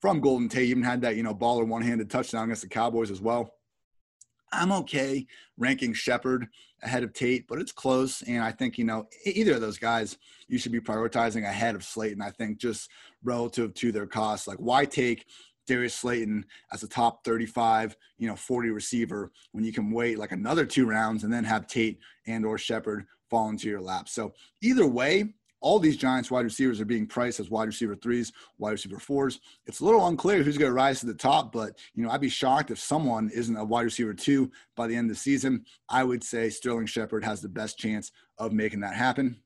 from 0.00 0.20
Golden 0.20 0.48
Tate. 0.48 0.68
Even 0.68 0.82
had 0.82 1.00
that 1.02 1.16
you 1.16 1.22
know 1.22 1.34
baller 1.34 1.66
one-handed 1.66 2.10
touchdown 2.10 2.44
against 2.44 2.62
the 2.62 2.68
Cowboys 2.68 3.10
as 3.10 3.20
well. 3.20 3.54
I'm 4.52 4.72
okay 4.72 5.26
ranking 5.58 5.92
Shepard 5.92 6.48
ahead 6.82 7.02
of 7.02 7.12
Tate, 7.12 7.46
but 7.48 7.58
it's 7.58 7.72
close. 7.72 8.22
And 8.22 8.42
I 8.42 8.52
think, 8.52 8.78
you 8.78 8.84
know, 8.84 9.06
either 9.24 9.54
of 9.54 9.60
those 9.60 9.78
guys 9.78 10.16
you 10.46 10.58
should 10.58 10.72
be 10.72 10.80
prioritizing 10.80 11.44
ahead 11.44 11.74
of 11.74 11.84
Slayton, 11.84 12.22
I 12.22 12.30
think, 12.30 12.58
just 12.58 12.90
relative 13.22 13.74
to 13.74 13.92
their 13.92 14.06
cost. 14.06 14.48
Like, 14.48 14.58
why 14.58 14.84
take 14.84 15.26
Darius 15.68 15.94
Slayton 15.94 16.44
as 16.72 16.82
a 16.82 16.88
top 16.88 17.24
35, 17.24 17.96
you 18.18 18.26
know, 18.26 18.34
40 18.34 18.70
receiver 18.70 19.30
when 19.52 19.64
you 19.64 19.72
can 19.72 19.92
wait 19.92 20.18
like 20.18 20.32
another 20.32 20.66
two 20.66 20.86
rounds 20.86 21.22
and 21.22 21.32
then 21.32 21.44
have 21.44 21.68
Tate 21.68 22.00
and 22.26 22.44
or 22.44 22.58
Shepard 22.58 23.06
fall 23.30 23.48
into 23.50 23.68
your 23.68 23.80
lap. 23.80 24.08
So 24.08 24.32
either 24.62 24.86
way, 24.86 25.34
all 25.60 25.78
these 25.78 25.96
Giants 25.96 26.30
wide 26.30 26.44
receivers 26.44 26.80
are 26.80 26.84
being 26.84 27.06
priced 27.06 27.40
as 27.40 27.50
wide 27.50 27.66
receiver 27.66 27.96
threes, 27.96 28.32
wide 28.58 28.72
receiver 28.72 28.98
fours. 28.98 29.40
It's 29.66 29.80
a 29.80 29.84
little 29.84 30.06
unclear 30.06 30.42
who's 30.42 30.58
going 30.58 30.70
to 30.70 30.74
rise 30.74 31.00
to 31.00 31.06
the 31.06 31.14
top, 31.14 31.52
but 31.52 31.78
you 31.94 32.02
know 32.02 32.10
I'd 32.10 32.20
be 32.20 32.28
shocked 32.28 32.70
if 32.70 32.78
someone 32.78 33.30
isn't 33.34 33.56
a 33.56 33.64
wide 33.64 33.84
receiver 33.84 34.14
two 34.14 34.50
by 34.76 34.86
the 34.86 34.96
end 34.96 35.10
of 35.10 35.16
the 35.16 35.20
season. 35.20 35.64
I 35.88 36.04
would 36.04 36.22
say 36.22 36.48
Sterling 36.48 36.86
Shepard 36.86 37.24
has 37.24 37.40
the 37.40 37.48
best 37.48 37.78
chance 37.78 38.12
of 38.38 38.52
making 38.52 38.80
that 38.80 38.94
happen. 38.94 39.42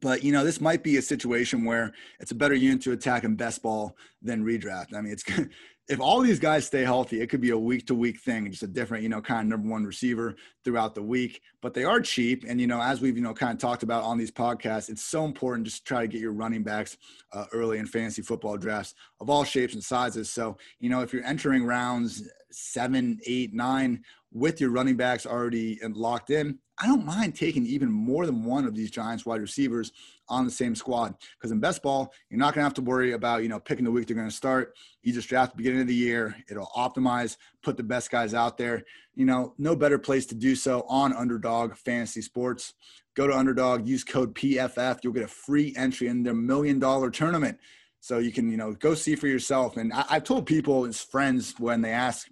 But 0.00 0.24
you 0.24 0.32
know, 0.32 0.44
this 0.44 0.60
might 0.60 0.82
be 0.82 0.96
a 0.96 1.02
situation 1.02 1.64
where 1.64 1.92
it's 2.20 2.30
a 2.30 2.34
better 2.34 2.54
unit 2.54 2.82
to 2.82 2.92
attack 2.92 3.24
in 3.24 3.36
best 3.36 3.62
ball 3.62 3.96
than 4.22 4.44
redraft. 4.44 4.94
I 4.94 5.00
mean, 5.00 5.12
it's 5.12 5.24
if 5.86 6.00
all 6.00 6.20
these 6.20 6.38
guys 6.38 6.66
stay 6.66 6.82
healthy, 6.82 7.20
it 7.20 7.28
could 7.28 7.42
be 7.42 7.50
a 7.50 7.58
week 7.58 7.86
to 7.86 7.94
week 7.94 8.20
thing, 8.20 8.50
just 8.50 8.62
a 8.62 8.66
different, 8.66 9.02
you 9.02 9.10
know, 9.10 9.20
kind 9.20 9.42
of 9.42 9.48
number 9.48 9.68
one 9.68 9.84
receiver 9.84 10.34
throughout 10.64 10.94
the 10.94 11.02
week. 11.02 11.42
But 11.60 11.74
they 11.74 11.84
are 11.84 12.00
cheap, 12.00 12.44
and 12.48 12.58
you 12.58 12.66
know, 12.66 12.80
as 12.80 13.00
we've 13.00 13.16
you 13.16 13.22
know 13.22 13.34
kind 13.34 13.52
of 13.52 13.58
talked 13.58 13.82
about 13.82 14.02
on 14.02 14.16
these 14.16 14.30
podcasts, 14.30 14.88
it's 14.88 15.04
so 15.04 15.24
important 15.26 15.66
just 15.66 15.78
to 15.78 15.84
try 15.84 16.02
to 16.02 16.08
get 16.08 16.20
your 16.20 16.32
running 16.32 16.62
backs 16.62 16.96
uh, 17.32 17.44
early 17.52 17.78
in 17.78 17.86
fantasy 17.86 18.22
football 18.22 18.56
drafts 18.56 18.94
of 19.20 19.28
all 19.28 19.44
shapes 19.44 19.74
and 19.74 19.84
sizes. 19.84 20.30
So 20.30 20.56
you 20.80 20.88
know, 20.88 21.02
if 21.02 21.12
you're 21.12 21.24
entering 21.24 21.64
rounds 21.64 22.28
seven, 22.50 23.20
eight, 23.26 23.52
nine 23.52 24.02
with 24.32 24.60
your 24.60 24.70
running 24.70 24.96
backs 24.96 25.26
already 25.26 25.78
locked 25.82 26.30
in, 26.30 26.58
I 26.78 26.86
don't 26.86 27.04
mind 27.04 27.34
taking 27.34 27.66
even 27.66 27.90
more 27.90 28.26
than 28.26 28.44
one 28.44 28.64
of 28.64 28.74
these 28.74 28.90
Giants 28.90 29.26
wide 29.26 29.40
receivers 29.40 29.92
on 30.28 30.44
the 30.44 30.50
same 30.50 30.74
squad. 30.74 31.14
Because 31.38 31.50
in 31.50 31.60
best 31.60 31.82
ball, 31.82 32.12
you're 32.30 32.38
not 32.38 32.54
going 32.54 32.62
to 32.62 32.64
have 32.64 32.74
to 32.74 32.82
worry 32.82 33.12
about, 33.12 33.42
you 33.42 33.48
know, 33.48 33.60
picking 33.60 33.84
the 33.84 33.90
week 33.90 34.06
they're 34.06 34.16
going 34.16 34.28
to 34.28 34.34
start. 34.34 34.74
You 35.02 35.12
just 35.12 35.28
draft 35.28 35.52
the 35.52 35.56
beginning 35.56 35.82
of 35.82 35.86
the 35.86 35.94
year. 35.94 36.36
It'll 36.48 36.70
optimize, 36.76 37.36
put 37.62 37.76
the 37.76 37.82
best 37.82 38.10
guys 38.10 38.34
out 38.34 38.58
there. 38.58 38.84
You 39.14 39.26
know, 39.26 39.54
no 39.58 39.76
better 39.76 39.98
place 39.98 40.26
to 40.26 40.34
do 40.34 40.54
so 40.54 40.84
on 40.88 41.12
Underdog 41.12 41.76
Fantasy 41.76 42.22
Sports. 42.22 42.74
Go 43.14 43.26
to 43.26 43.36
Underdog, 43.36 43.86
use 43.86 44.02
code 44.02 44.34
PFF. 44.34 45.00
You'll 45.02 45.12
get 45.12 45.22
a 45.22 45.28
free 45.28 45.74
entry 45.76 46.08
in 46.08 46.22
their 46.22 46.34
million 46.34 46.78
dollar 46.78 47.10
tournament. 47.10 47.58
So 48.00 48.18
you 48.18 48.32
can, 48.32 48.50
you 48.50 48.56
know, 48.56 48.72
go 48.74 48.94
see 48.94 49.14
for 49.14 49.28
yourself. 49.28 49.76
And 49.76 49.92
I, 49.92 50.04
have 50.14 50.24
told 50.24 50.46
people, 50.46 50.84
as 50.84 51.00
friends, 51.00 51.54
when 51.58 51.80
they 51.80 51.90
ask, 51.90 52.28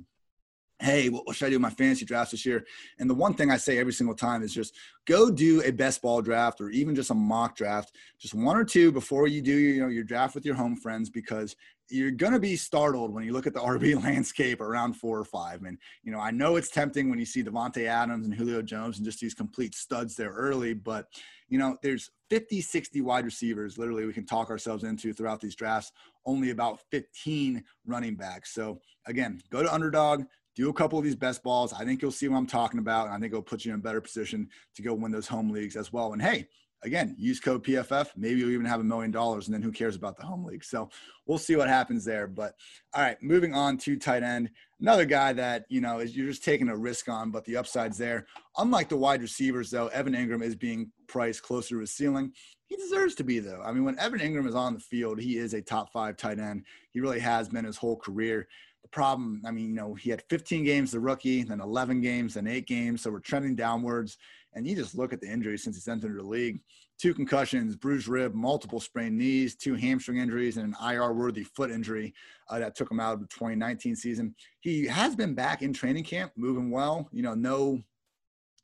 hey, 0.83 1.09
what 1.09 1.35
should 1.35 1.47
I 1.47 1.51
do 1.51 1.57
in 1.57 1.63
my 1.63 1.71
fantasy 1.71 2.05
drafts 2.05 2.33
this 2.33 2.45
year? 2.45 2.67
And 2.99 3.09
the 3.09 3.15
one 3.15 3.35
thing 3.35 3.51
I 3.51 3.57
say 3.57 3.79
every 3.79 3.93
single 3.93 4.17
time 4.17 4.43
is 4.43 4.53
just 4.53 4.75
go 5.07 5.31
do 5.31 5.63
a 5.63 5.71
best 5.71 6.03
ball 6.03 6.21
draft 6.21 6.61
or 6.61 6.71
even 6.71 6.95
just 6.95 7.11
a 7.11 7.15
mock 7.15 7.57
draft, 7.57 7.93
just 8.19 8.35
one 8.35 8.57
or 8.57 8.65
two 8.65 8.91
before 8.91 9.29
you 9.29 9.41
do 9.41 9.53
your, 9.53 9.75
you 9.75 9.81
know, 9.81 9.89
your 9.89 10.05
draft 10.05 10.35
with 10.35 10.45
your 10.45 10.57
home 10.57 10.77
friends 10.77 11.09
because 11.09 11.57
you're 11.89 12.11
going 12.11 12.33
to 12.33 12.41
be 12.41 12.57
startled 12.57 13.13
when 13.13 13.25
you 13.25 13.33
look 13.33 13.47
at 13.47 13.55
the 13.55 13.61
RB 13.75 14.03
landscape 14.03 14.61
around 14.61 14.95
four 14.95 15.19
or 15.19 15.25
five. 15.25 15.63
And, 15.63 15.79
you 16.03 16.11
know, 16.11 16.19
I 16.19 16.31
know 16.31 16.57
it's 16.57 16.71
tempting 16.71 17.11
when 17.11 17.19
you 17.19 17.27
see 17.27 17.45
Davante 17.45 17.87
Adams 17.87 18.27
and 18.27 18.35
Julio 18.35 18.63
Jones 18.63 18.97
and 18.97 19.05
just 19.05 19.21
these 19.21 19.35
complete 19.35 19.75
studs 19.75 20.17
there 20.17 20.33
early, 20.33 20.75
but, 20.75 21.07
you 21.49 21.59
know, 21.59 21.77
there's 21.83 22.11
50, 22.31 22.63
60 22.63 23.03
wide 23.03 23.27
receivers 23.27 23.77
literally 23.77 24.07
we 24.07 24.13
can 24.13 24.25
talk 24.25 24.49
ourselves 24.49 24.85
into 24.85 25.13
throughout 25.13 25.41
these 25.41 25.55
drafts, 25.55 25.93
only 26.25 26.51
about 26.51 26.81
15 26.91 27.63
running 27.87 28.17
backs. 28.17 28.55
So, 28.55 28.81
again, 29.07 29.41
go 29.51 29.63
to 29.63 29.73
underdog, 29.73 30.25
do 30.55 30.69
a 30.69 30.73
couple 30.73 30.99
of 30.99 31.05
these 31.05 31.17
best 31.17 31.43
balls. 31.43 31.73
I 31.73 31.85
think 31.85 32.03
you'll 32.03 32.11
see 32.11 32.29
what 32.29 32.37
I'm 32.37 32.47
talking 32.47 32.79
about. 32.79 33.07
And 33.07 33.15
I 33.15 33.19
think 33.19 33.33
it'll 33.33 33.43
put 33.43 33.65
you 33.65 33.73
in 33.73 33.79
a 33.79 33.83
better 33.83 34.01
position 34.01 34.49
to 34.77 34.83
go 34.83 34.95
win 34.95 35.13
those 35.13 35.29
home 35.29 35.51
leagues 35.51 35.77
as 35.77 35.93
well. 35.93 36.13
And 36.13 36.23
hey, 36.23 36.49
again, 36.83 37.15
use 37.19 37.41
code 37.41 37.65
PFF. 37.65 38.09
Maybe 38.17 38.41
you'll 38.41 38.51
even 38.51 38.67
have 38.67 38.81
a 38.81 38.85
million 38.85 39.11
dollars, 39.11 39.47
and 39.47 39.55
then 39.55 39.63
who 39.63 39.73
cares 39.73 39.97
about 39.97 40.17
the 40.17 40.25
home 40.25 40.45
league? 40.45 40.65
So 40.65 40.91
we'll 41.27 41.39
see 41.39 41.57
what 41.57 41.69
happens 41.69 42.05
there. 42.05 42.27
But 42.27 42.55
all 42.95 43.03
right, 43.03 43.17
moving 43.23 43.55
on 43.55 43.79
to 43.79 43.97
tight 43.97 44.23
end. 44.23 44.51
Another 44.81 45.05
guy 45.05 45.33
that, 45.35 45.65
you 45.69 45.81
know, 45.81 46.01
is 46.01 46.17
you're 46.17 46.27
just 46.27 46.45
taking 46.45 46.69
a 46.69 46.77
risk 46.77 47.09
on, 47.09 47.31
but 47.31 47.45
the 47.45 47.57
upside's 47.57 47.99
there. 47.99 48.27
Unlike 48.59 48.89
the 48.89 48.97
wide 48.97 49.23
receivers, 49.23 49.71
though, 49.71 49.87
Evan 49.89 50.15
Engram 50.15 50.43
is 50.43 50.57
being 50.57 50.91
priced 51.07 51.43
closer 51.43 51.77
to 51.77 51.81
his 51.81 51.93
ceiling. 51.93 52.33
He 52.67 52.77
deserves 52.77 53.15
to 53.17 53.25
be, 53.25 53.39
though. 53.39 53.63
I 53.63 53.71
mean, 53.71 53.85
when 53.85 53.99
Evan 53.99 54.19
Engram 54.19 54.49
is 54.49 54.55
on 54.55 54.75
the 54.75 54.81
field, 54.81 55.21
he 55.21 55.37
is 55.37 55.55
a 55.55 55.63
top 55.63 55.93
five 55.93 56.17
tight 56.17 56.41
end. 56.41 56.65
He 56.91 57.01
really 57.01 57.21
has 57.21 57.49
been 57.49 57.65
his 57.65 57.77
whole 57.77 57.97
career. 57.97 58.49
The 58.83 58.89
problem, 58.89 59.43
I 59.47 59.51
mean, 59.51 59.69
you 59.69 59.75
know, 59.75 59.95
he 59.95 60.11
had 60.11 60.23
15 60.29 60.65
games 60.65 60.93
the 60.93 61.01
rookie, 61.01 61.43
then 61.43 61.61
11 61.61 62.01
games, 62.01 62.35
then 62.35 62.47
eight 62.47 62.67
games. 62.67 63.03
So 63.03 63.11
we're 63.11 63.21
trending 63.21 63.55
downwards. 63.55 64.19
And 64.55 64.67
you 64.67 64.77
just 64.77 64.95
look 64.95 65.13
at 65.13 65.21
the 65.21 65.29
injuries 65.29 65.65
since 65.65 65.77
he's 65.77 65.89
entered 65.89 66.19
the 66.19 66.23
league 66.23 66.61
two 67.03 67.13
concussions, 67.13 67.75
bruised 67.75 68.07
rib, 68.07 68.33
multiple 68.33 68.79
sprained 68.79 69.19
knees, 69.19 69.57
two 69.57 69.75
hamstring 69.75 70.19
injuries, 70.19 70.57
and 70.57 70.73
an 70.73 70.93
IR 70.95 71.13
worthy 71.13 71.43
foot 71.43 71.69
injury 71.69 72.15
uh, 72.49 72.61
that 72.61 72.77
took 72.77 72.89
him 72.89 73.01
out 73.01 73.15
of 73.15 73.19
the 73.19 73.27
2019 73.27 73.97
season. 73.97 74.33
He 74.61 74.87
has 74.87 75.17
been 75.17 75.35
back 75.35 75.63
in 75.63 75.73
training 75.73 76.05
camp, 76.05 76.31
moving 76.37 76.71
well. 76.71 77.09
You 77.11 77.23
know, 77.23 77.35
no 77.35 77.83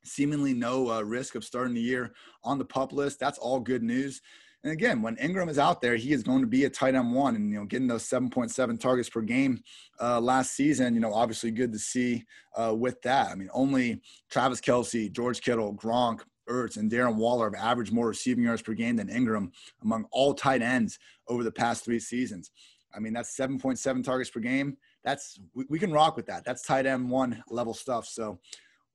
seemingly 0.05 0.55
no 0.55 0.89
uh, 0.89 1.03
risk 1.03 1.35
of 1.35 1.45
starting 1.45 1.75
the 1.75 1.81
year 1.81 2.13
on 2.45 2.59
the 2.59 2.65
pup 2.65 2.93
list. 2.93 3.19
That's 3.19 3.39
all 3.39 3.59
good 3.59 3.83
news. 3.83 4.23
And 4.65 4.73
again, 4.73 5.03
when 5.03 5.17
Engram 5.17 5.49
is 5.49 5.59
out 5.59 5.81
there, 5.81 5.95
he 5.95 6.13
is 6.13 6.25
going 6.25 6.41
to 6.41 6.47
be 6.47 6.65
a 6.65 6.71
tight 6.71 6.97
end 6.97 7.15
one, 7.15 7.37
and 7.37 7.51
you 7.51 7.59
know, 7.59 7.65
getting 7.65 7.87
those 7.87 8.09
7.7 8.09 8.81
targets 8.81 9.09
per 9.09 9.21
game 9.21 9.63
uh, 10.01 10.21
last 10.21 10.57
season, 10.57 10.95
you 10.95 11.01
know, 11.01 11.15
obviously 11.15 11.51
good 11.51 11.73
to 11.73 11.79
see 11.79 12.25
uh, 12.57 12.75
with 12.77 13.01
that. 13.03 13.31
I 13.31 13.35
mean, 13.37 13.51
only 13.53 14.01
Travis 14.31 14.61
Kelce, 14.61 15.13
George 15.13 15.43
Kittle, 15.43 15.75
Gronk, 15.75 16.23
Ertz, 16.49 16.77
and 16.77 16.91
Darren 16.91 17.15
Waller 17.15 17.51
have 17.55 17.63
averaged 17.63 17.93
more 17.93 18.09
receiving 18.09 18.45
yards 18.45 18.63
per 18.63 18.73
game 18.75 18.97
than 18.97 19.09
Engram 19.09 19.53
among 19.83 20.07
all 20.11 20.35
tight 20.35 20.63
ends 20.63 20.99
over 21.29 21.45
the 21.45 21.53
past 21.53 21.85
three 21.85 22.01
seasons. 22.01 22.51
I 22.95 22.99
mean, 22.99 23.13
that's 23.13 23.37
7.7 23.37 24.03
targets 24.03 24.31
per 24.31 24.41
game. 24.41 24.77
That's 25.05 25.39
we, 25.55 25.67
we 25.69 25.79
can 25.79 25.93
rock 25.93 26.17
with 26.17 26.27
that. 26.27 26.45
That's 26.45 26.63
tight 26.63 26.87
end 26.87 27.09
one 27.09 27.43
level 27.49 27.75
stuff. 27.75 28.07
So 28.07 28.41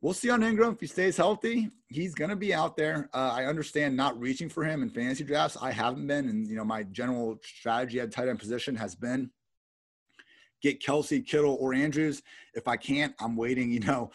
we'll 0.04 0.14
see 0.14 0.30
on 0.30 0.42
Engram 0.42 0.74
if 0.74 0.82
he 0.82 0.86
stays 0.86 1.18
healthy. 1.18 1.70
He's 1.88 2.14
going 2.14 2.30
to 2.30 2.36
be 2.36 2.54
out 2.54 2.76
there. 2.78 3.10
Uh, 3.14 3.32
I 3.34 3.46
understand 3.46 3.96
not 3.96 4.20
reaching 4.20 4.50
for 4.50 4.64
him 4.64 4.84
in 4.84 4.90
fantasy 4.90 5.24
drafts. 5.24 5.58
I 5.60 5.72
haven't 5.72 6.06
been, 6.06 6.30
and 6.30 6.48
you 6.48 6.56
know 6.56 6.66
my 6.66 6.84
general 6.84 7.40
strategy 7.42 8.00
at 8.00 8.12
tight 8.12 8.28
end 8.28 8.38
position 8.38 8.76
has 8.76 8.94
been 8.94 9.32
get 10.62 10.82
Kelce, 10.82 11.26
Kittle, 11.26 11.58
or 11.60 11.74
Andrews. 11.74 12.22
If 12.54 12.68
I 12.68 12.78
can't, 12.78 13.16
I'm 13.20 13.36
waiting. 13.36 13.72
You 13.72 13.80
know, 13.80 14.12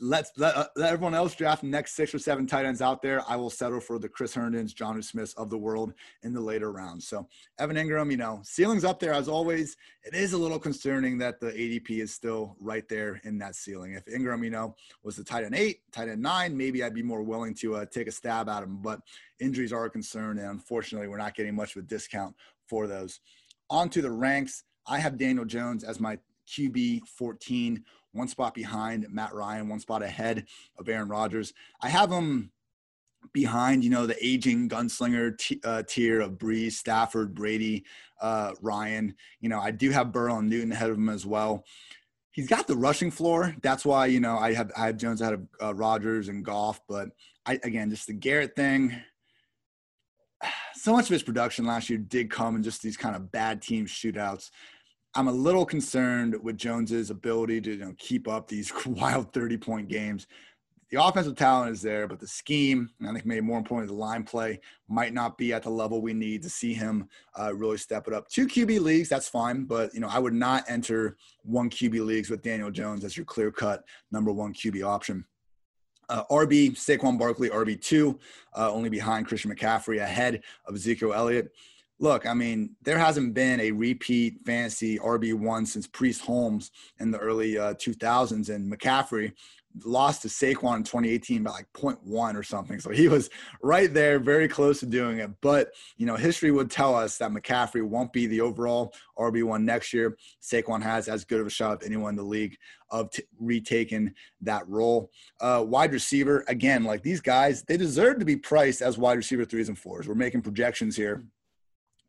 let's 0.00 0.30
let, 0.36 0.56
uh, 0.56 0.66
let 0.76 0.92
everyone 0.92 1.14
else 1.14 1.34
draft 1.34 1.62
next 1.62 1.94
six 1.94 2.14
or 2.14 2.18
seven 2.18 2.46
tight 2.46 2.64
ends 2.64 2.80
out 2.80 3.02
there. 3.02 3.22
I 3.28 3.36
will 3.36 3.50
settle 3.50 3.80
for 3.80 3.98
the 3.98 4.08
Chris 4.08 4.34
Herndons, 4.34 4.72
Jonnu 4.72 5.02
Smiths 5.02 5.34
of 5.34 5.50
the 5.50 5.58
world 5.58 5.92
in 6.22 6.32
the 6.32 6.40
later 6.40 6.70
rounds. 6.70 7.08
So 7.08 7.28
Evan 7.58 7.76
Engram, 7.76 8.10
you 8.10 8.16
know, 8.16 8.40
ceiling's 8.44 8.84
up 8.84 9.00
there 9.00 9.12
as 9.12 9.28
always. 9.28 9.76
It 10.04 10.14
is 10.14 10.32
a 10.32 10.38
little 10.38 10.58
concerning 10.58 11.18
that 11.18 11.40
the 11.40 11.50
ADP 11.50 11.90
is 12.00 12.14
still 12.14 12.56
right 12.60 12.88
there 12.88 13.20
in 13.24 13.38
that 13.38 13.56
ceiling. 13.56 13.94
If 13.94 14.04
Engram, 14.06 14.44
you 14.44 14.50
know, 14.50 14.76
was 15.02 15.16
the 15.16 15.24
tight 15.24 15.44
end 15.44 15.54
eight, 15.54 15.80
tight 15.92 16.08
end 16.08 16.22
nine, 16.22 16.56
maybe 16.56 16.84
I'd 16.84 16.94
be 16.94 17.02
more 17.02 17.22
willing 17.22 17.54
to 17.54 17.76
uh, 17.76 17.86
take 17.86 18.06
a 18.06 18.12
stab 18.12 18.48
at 18.48 18.62
him. 18.62 18.78
But 18.80 19.00
injuries 19.40 19.72
are 19.72 19.84
a 19.84 19.90
concern, 19.90 20.38
and 20.38 20.48
unfortunately, 20.48 21.08
we're 21.08 21.18
not 21.18 21.34
getting 21.34 21.54
much 21.54 21.74
of 21.76 21.82
a 21.82 21.86
discount 21.86 22.36
for 22.66 22.86
those. 22.86 23.20
On 23.70 23.88
to 23.90 24.02
the 24.02 24.10
ranks. 24.10 24.64
I 24.86 25.00
have 25.00 25.18
Daniel 25.18 25.44
Jones 25.44 25.84
as 25.84 26.00
my 26.00 26.18
QB 26.48 27.02
14 27.06 27.84
one 28.18 28.28
spot 28.28 28.54
behind 28.54 29.06
Matt 29.08 29.32
Ryan, 29.32 29.68
one 29.68 29.80
spot 29.80 30.02
ahead 30.02 30.44
of 30.78 30.88
Aaron 30.88 31.08
Rodgers. 31.08 31.54
I 31.80 31.88
have 31.88 32.10
him 32.10 32.50
behind, 33.32 33.84
you 33.84 33.90
know, 33.90 34.06
the 34.06 34.16
aging 34.24 34.68
gunslinger 34.68 35.38
t- 35.38 35.60
uh, 35.64 35.82
tier 35.84 36.20
of 36.20 36.32
Brees, 36.32 36.72
Stafford, 36.72 37.34
Brady, 37.34 37.84
uh, 38.20 38.52
Ryan. 38.60 39.14
You 39.40 39.48
know, 39.48 39.60
I 39.60 39.70
do 39.70 39.90
have 39.90 40.12
Burrow 40.12 40.38
and 40.38 40.50
Newton 40.50 40.72
ahead 40.72 40.90
of 40.90 40.96
him 40.96 41.08
as 41.08 41.24
well. 41.24 41.64
He's 42.32 42.48
got 42.48 42.66
the 42.66 42.76
rushing 42.76 43.10
floor. 43.10 43.54
That's 43.62 43.84
why, 43.84 44.06
you 44.06 44.20
know, 44.20 44.36
I 44.36 44.52
have 44.54 44.70
I 44.76 44.86
have 44.86 44.96
Jones 44.96 45.20
ahead 45.20 45.34
of 45.34 45.48
uh, 45.60 45.74
Rodgers 45.74 46.28
and 46.28 46.44
Goff. 46.44 46.80
But 46.88 47.08
I 47.46 47.58
again, 47.64 47.90
just 47.90 48.06
the 48.06 48.14
Garrett 48.14 48.56
thing. 48.56 48.96
So 50.74 50.92
much 50.92 51.06
of 51.06 51.10
his 51.10 51.24
production 51.24 51.66
last 51.66 51.90
year 51.90 51.98
did 51.98 52.30
come 52.30 52.54
in 52.54 52.62
just 52.62 52.82
these 52.82 52.96
kind 52.96 53.16
of 53.16 53.32
bad 53.32 53.60
team 53.60 53.84
shootouts. 53.84 54.50
I'm 55.18 55.26
a 55.26 55.32
little 55.32 55.66
concerned 55.66 56.36
with 56.44 56.56
Jones's 56.56 57.10
ability 57.10 57.60
to 57.62 57.72
you 57.72 57.78
know, 57.78 57.94
keep 57.98 58.28
up 58.28 58.46
these 58.46 58.72
wild 58.86 59.32
30 59.32 59.56
point 59.56 59.88
games. 59.88 60.28
The 60.90 61.04
offensive 61.04 61.34
talent 61.34 61.72
is 61.72 61.82
there, 61.82 62.06
but 62.06 62.20
the 62.20 62.26
scheme, 62.28 62.88
and 63.00 63.08
I 63.08 63.12
think 63.14 63.26
maybe 63.26 63.40
more 63.40 63.58
importantly, 63.58 63.92
the 63.92 64.00
line 64.00 64.22
play 64.22 64.60
might 64.88 65.12
not 65.12 65.36
be 65.36 65.52
at 65.52 65.64
the 65.64 65.70
level 65.70 66.00
we 66.00 66.14
need 66.14 66.40
to 66.44 66.48
see 66.48 66.72
him 66.72 67.08
uh, 67.36 67.52
really 67.52 67.78
step 67.78 68.06
it 68.06 68.14
up. 68.14 68.28
Two 68.28 68.46
QB 68.46 68.80
leagues, 68.80 69.08
that's 69.08 69.28
fine, 69.28 69.64
but 69.64 69.92
you 69.92 69.98
know 69.98 70.08
I 70.08 70.20
would 70.20 70.34
not 70.34 70.62
enter 70.68 71.16
one 71.42 71.68
QB 71.68 72.06
leagues 72.06 72.30
with 72.30 72.40
Daniel 72.40 72.70
Jones 72.70 73.04
as 73.04 73.16
your 73.16 73.26
clear 73.26 73.50
cut 73.50 73.82
number 74.12 74.30
one 74.30 74.54
QB 74.54 74.84
option. 74.84 75.24
Uh, 76.08 76.22
RB 76.30 76.70
Saquon 76.70 77.18
Barkley, 77.18 77.50
RB 77.50 77.78
two, 77.82 78.20
uh, 78.56 78.72
only 78.72 78.88
behind 78.88 79.26
Christian 79.26 79.52
McCaffrey, 79.52 80.00
ahead 80.00 80.42
of 80.64 80.76
Ezekiel 80.76 81.12
Elliott 81.12 81.50
look, 82.00 82.26
I 82.26 82.34
mean, 82.34 82.76
there 82.82 82.98
hasn't 82.98 83.34
been 83.34 83.60
a 83.60 83.72
repeat 83.72 84.40
fantasy 84.46 84.98
RB1 84.98 85.66
since 85.66 85.86
Priest 85.86 86.22
Holmes 86.22 86.70
in 86.98 87.10
the 87.10 87.18
early 87.18 87.58
uh, 87.58 87.74
2000s, 87.74 88.48
and 88.54 88.72
McCaffrey 88.72 89.32
lost 89.84 90.22
to 90.22 90.28
Saquon 90.28 90.78
in 90.78 90.82
2018 90.82 91.42
by 91.42 91.50
like 91.50 91.72
0.1 91.72 92.34
or 92.34 92.42
something. 92.42 92.80
So 92.80 92.90
he 92.90 93.06
was 93.06 93.30
right 93.62 93.92
there, 93.92 94.18
very 94.18 94.48
close 94.48 94.80
to 94.80 94.86
doing 94.86 95.18
it. 95.18 95.30
But, 95.40 95.70
you 95.96 96.06
know, 96.06 96.16
history 96.16 96.50
would 96.50 96.70
tell 96.70 96.94
us 96.94 97.18
that 97.18 97.30
McCaffrey 97.30 97.82
won't 97.82 98.12
be 98.12 98.26
the 98.26 98.40
overall 98.40 98.92
RB1 99.18 99.62
next 99.62 99.92
year. 99.92 100.16
Saquon 100.42 100.82
has 100.82 101.08
as 101.08 101.24
good 101.24 101.40
of 101.40 101.46
a 101.46 101.50
shot 101.50 101.82
as 101.82 101.86
anyone 101.86 102.10
in 102.10 102.16
the 102.16 102.22
league 102.22 102.56
of 102.90 103.10
t- 103.10 103.22
retaking 103.38 104.14
that 104.40 104.66
role. 104.68 105.10
Uh, 105.40 105.64
wide 105.66 105.92
receiver, 105.92 106.44
again, 106.48 106.84
like 106.84 107.02
these 107.02 107.20
guys, 107.20 107.62
they 107.62 107.76
deserve 107.76 108.18
to 108.18 108.24
be 108.24 108.36
priced 108.36 108.82
as 108.82 108.98
wide 108.98 109.18
receiver 109.18 109.44
threes 109.44 109.68
and 109.68 109.78
fours. 109.78 110.08
We're 110.08 110.14
making 110.14 110.42
projections 110.42 110.96
here 110.96 111.22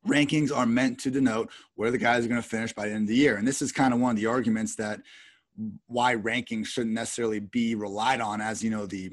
rankings 0.07 0.55
are 0.55 0.65
meant 0.65 0.99
to 0.99 1.11
denote 1.11 1.49
where 1.75 1.91
the 1.91 1.97
guys 1.97 2.25
are 2.25 2.29
going 2.29 2.41
to 2.41 2.47
finish 2.47 2.73
by 2.73 2.87
the 2.87 2.93
end 2.93 3.03
of 3.03 3.09
the 3.09 3.15
year. 3.15 3.37
And 3.37 3.47
this 3.47 3.61
is 3.61 3.71
kind 3.71 3.93
of 3.93 3.99
one 3.99 4.11
of 4.11 4.17
the 4.17 4.27
arguments 4.27 4.75
that 4.75 5.01
why 5.87 6.15
rankings 6.15 6.67
shouldn't 6.67 6.95
necessarily 6.95 7.39
be 7.39 7.75
relied 7.75 8.21
on 8.21 8.39
as, 8.39 8.63
you 8.63 8.69
know, 8.69 8.85
the 8.85 9.11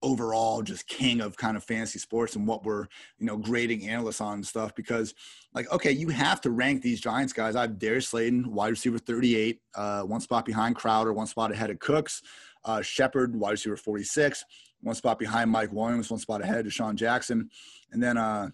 overall 0.00 0.62
just 0.62 0.86
king 0.86 1.20
of 1.20 1.36
kind 1.36 1.56
of 1.56 1.64
fantasy 1.64 1.98
sports 1.98 2.36
and 2.36 2.46
what 2.46 2.64
we're, 2.64 2.86
you 3.18 3.26
know, 3.26 3.36
grading 3.36 3.88
analysts 3.88 4.20
on 4.20 4.34
and 4.34 4.46
stuff. 4.46 4.74
Because, 4.76 5.12
like, 5.54 5.70
okay, 5.72 5.90
you 5.90 6.08
have 6.08 6.40
to 6.42 6.50
rank 6.50 6.82
these 6.82 7.00
Giants 7.00 7.32
guys. 7.32 7.56
I 7.56 7.62
have 7.62 7.78
Darius 7.78 8.08
Slayton, 8.08 8.52
wide 8.52 8.68
receiver 8.68 8.98
38, 8.98 9.60
uh, 9.74 10.02
one 10.02 10.20
spot 10.20 10.44
behind 10.44 10.76
Crowder, 10.76 11.12
one 11.12 11.26
spot 11.26 11.50
ahead 11.50 11.70
of 11.70 11.80
Cooks. 11.80 12.22
Uh, 12.64 12.82
Shepard, 12.82 13.34
wide 13.34 13.52
receiver 13.52 13.76
46, 13.76 14.44
one 14.82 14.94
spot 14.94 15.18
behind 15.18 15.50
Mike 15.50 15.72
Williams, 15.72 16.10
one 16.10 16.20
spot 16.20 16.42
ahead 16.42 16.66
of 16.66 16.72
Sean 16.72 16.96
Jackson. 16.96 17.50
And 17.90 18.02
then 18.02 18.16
uh, 18.16 18.50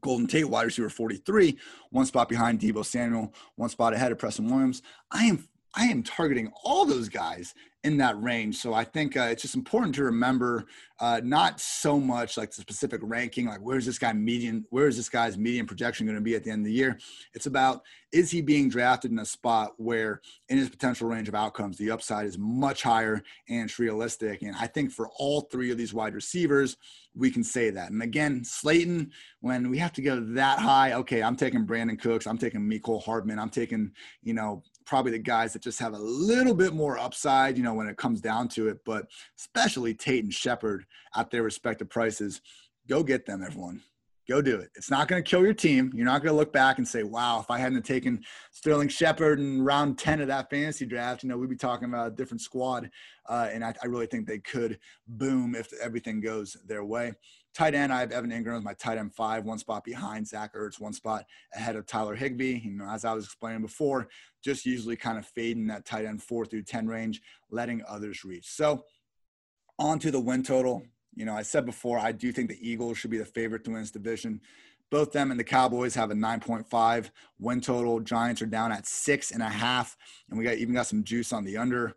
Golden 0.00 0.26
Tate, 0.26 0.48
wide 0.48 0.64
receiver 0.64 0.88
43, 0.88 1.58
one 1.90 2.06
spot 2.06 2.28
behind 2.28 2.60
Deebo 2.60 2.84
Samuel, 2.84 3.32
one 3.56 3.68
spot 3.68 3.94
ahead 3.94 4.12
of 4.12 4.18
Preston 4.18 4.48
Williams. 4.48 4.82
I 5.10 5.24
am 5.24 5.48
I 5.76 5.84
am 5.84 6.02
targeting 6.02 6.50
all 6.64 6.86
those 6.86 7.08
guys 7.08 7.54
in 7.84 7.98
that 7.98 8.20
range. 8.20 8.56
So 8.56 8.74
I 8.74 8.82
think 8.82 9.16
uh, 9.16 9.28
it's 9.30 9.42
just 9.42 9.54
important 9.54 9.94
to 9.94 10.04
remember 10.04 10.64
uh, 10.98 11.20
not 11.22 11.60
so 11.60 12.00
much 12.00 12.36
like 12.36 12.50
the 12.50 12.60
specific 12.60 13.00
ranking, 13.04 13.46
like 13.46 13.60
where's 13.60 13.86
this 13.86 13.98
guy 13.98 14.12
median, 14.12 14.64
where 14.70 14.88
is 14.88 14.96
this 14.96 15.08
guy's 15.08 15.38
median 15.38 15.66
projection 15.66 16.04
going 16.04 16.16
to 16.16 16.22
be 16.22 16.34
at 16.34 16.42
the 16.42 16.50
end 16.50 16.62
of 16.62 16.66
the 16.66 16.72
year? 16.72 16.98
It's 17.32 17.46
about 17.46 17.82
is 18.10 18.30
he 18.30 18.40
being 18.40 18.68
drafted 18.68 19.12
in 19.12 19.18
a 19.18 19.24
spot 19.24 19.74
where 19.76 20.20
in 20.48 20.58
his 20.58 20.68
potential 20.68 21.08
range 21.08 21.28
of 21.28 21.34
outcomes, 21.34 21.76
the 21.76 21.90
upside 21.90 22.26
is 22.26 22.38
much 22.38 22.82
higher 22.82 23.22
and 23.48 23.68
it's 23.68 23.78
realistic. 23.78 24.42
And 24.42 24.56
I 24.56 24.66
think 24.66 24.90
for 24.90 25.08
all 25.18 25.42
three 25.42 25.70
of 25.70 25.78
these 25.78 25.94
wide 25.94 26.14
receivers, 26.14 26.76
we 27.14 27.30
can 27.30 27.44
say 27.44 27.70
that. 27.70 27.90
And 27.90 28.02
again, 28.02 28.42
Slayton, 28.42 29.12
when 29.40 29.70
we 29.70 29.78
have 29.78 29.92
to 29.92 30.02
go 30.02 30.18
that 30.18 30.58
high, 30.58 30.94
okay, 30.94 31.22
I'm 31.22 31.36
taking 31.36 31.66
Brandin 31.66 32.00
Cooks, 32.00 32.26
I'm 32.26 32.38
taking 32.38 32.60
Mecole 32.62 33.04
Hardman, 33.04 33.38
I'm 33.38 33.50
taking, 33.50 33.92
you 34.22 34.34
know, 34.34 34.62
probably 34.86 35.12
the 35.12 35.18
guys 35.18 35.52
that 35.52 35.62
just 35.62 35.80
have 35.80 35.92
a 35.92 35.98
little 35.98 36.54
bit 36.54 36.72
more 36.72 36.98
upside, 36.98 37.58
you 37.58 37.64
know, 37.64 37.74
when 37.74 37.88
it 37.88 37.96
comes 37.96 38.20
down 38.20 38.48
to 38.48 38.68
it. 38.68 38.78
But 38.84 39.06
especially 39.38 39.92
Tate 39.92 40.24
and 40.24 40.32
Shepard 40.32 40.86
at 41.14 41.30
their 41.30 41.42
respective 41.42 41.90
prices, 41.90 42.40
go 42.88 43.02
get 43.02 43.26
them, 43.26 43.42
everyone. 43.42 43.82
Go 44.28 44.42
do 44.42 44.56
it. 44.56 44.70
It's 44.74 44.90
not 44.90 45.06
going 45.06 45.22
to 45.22 45.28
kill 45.28 45.44
your 45.44 45.54
team. 45.54 45.92
You're 45.94 46.04
not 46.04 46.20
going 46.20 46.32
to 46.32 46.36
look 46.36 46.52
back 46.52 46.78
and 46.78 46.88
say, 46.88 47.04
wow, 47.04 47.38
if 47.40 47.48
I 47.48 47.58
hadn't 47.58 47.84
taken 47.84 48.24
Sterling 48.50 48.88
Shepard 48.88 49.38
in 49.38 49.62
round 49.62 49.98
10 49.98 50.20
of 50.20 50.26
that 50.26 50.50
fantasy 50.50 50.84
draft, 50.84 51.22
you 51.22 51.28
know, 51.28 51.38
we'd 51.38 51.48
be 51.48 51.56
talking 51.56 51.88
about 51.88 52.08
a 52.08 52.10
different 52.10 52.40
squad. 52.40 52.90
Uh, 53.28 53.48
and 53.52 53.64
I, 53.64 53.72
I, 53.82 53.86
really 53.86 54.06
think 54.06 54.26
they 54.26 54.38
could 54.38 54.78
boom 55.06 55.54
if 55.54 55.72
everything 55.80 56.20
goes 56.20 56.56
their 56.66 56.84
way. 56.84 57.12
Tight 57.54 57.74
end, 57.74 57.92
I 57.92 58.00
have 58.00 58.10
Evan 58.10 58.30
Engram 58.30 58.58
as 58.58 58.64
my 58.64 58.74
tight 58.74 58.98
end 58.98 59.14
five, 59.14 59.44
one 59.44 59.58
spot 59.58 59.84
behind 59.84 60.26
Zach 60.26 60.54
Ertz, 60.54 60.80
one 60.80 60.92
spot 60.92 61.24
ahead 61.54 61.76
of 61.76 61.86
Tyler 61.86 62.14
Higbee. 62.14 62.60
You 62.64 62.72
know, 62.72 62.88
as 62.88 63.04
I 63.04 63.14
was 63.14 63.24
explaining 63.24 63.62
before, 63.62 64.08
just 64.44 64.66
usually 64.66 64.96
kind 64.96 65.18
of 65.18 65.26
fading 65.26 65.68
that 65.68 65.84
tight 65.84 66.04
end 66.04 66.22
four 66.22 66.46
through 66.46 66.62
10 66.62 66.88
range, 66.88 67.22
letting 67.50 67.82
others 67.88 68.24
reach. 68.24 68.48
So 68.48 68.84
on 69.78 69.98
to 70.00 70.10
the 70.10 70.20
win 70.20 70.42
total. 70.42 70.82
You 71.16 71.24
know, 71.24 71.34
I 71.34 71.42
said 71.42 71.66
before, 71.66 71.98
I 71.98 72.12
do 72.12 72.30
think 72.30 72.48
the 72.48 72.68
Eagles 72.68 72.98
should 72.98 73.10
be 73.10 73.18
the 73.18 73.24
favorite 73.24 73.64
to 73.64 73.70
win 73.70 73.80
this 73.80 73.90
division. 73.90 74.40
Both 74.90 75.10
them 75.10 75.32
and 75.32 75.40
the 75.40 75.44
Cowboys 75.44 75.94
have 75.96 76.12
a 76.12 76.14
9.5 76.14 77.10
win 77.40 77.60
total. 77.60 77.98
Giants 77.98 78.40
are 78.42 78.46
down 78.46 78.70
at 78.70 78.86
six 78.86 79.32
and 79.32 79.42
a 79.42 79.48
half, 79.48 79.96
and 80.28 80.38
we 80.38 80.44
got 80.44 80.58
even 80.58 80.74
got 80.74 80.86
some 80.86 81.02
juice 81.02 81.32
on 81.32 81.44
the 81.44 81.56
under. 81.56 81.96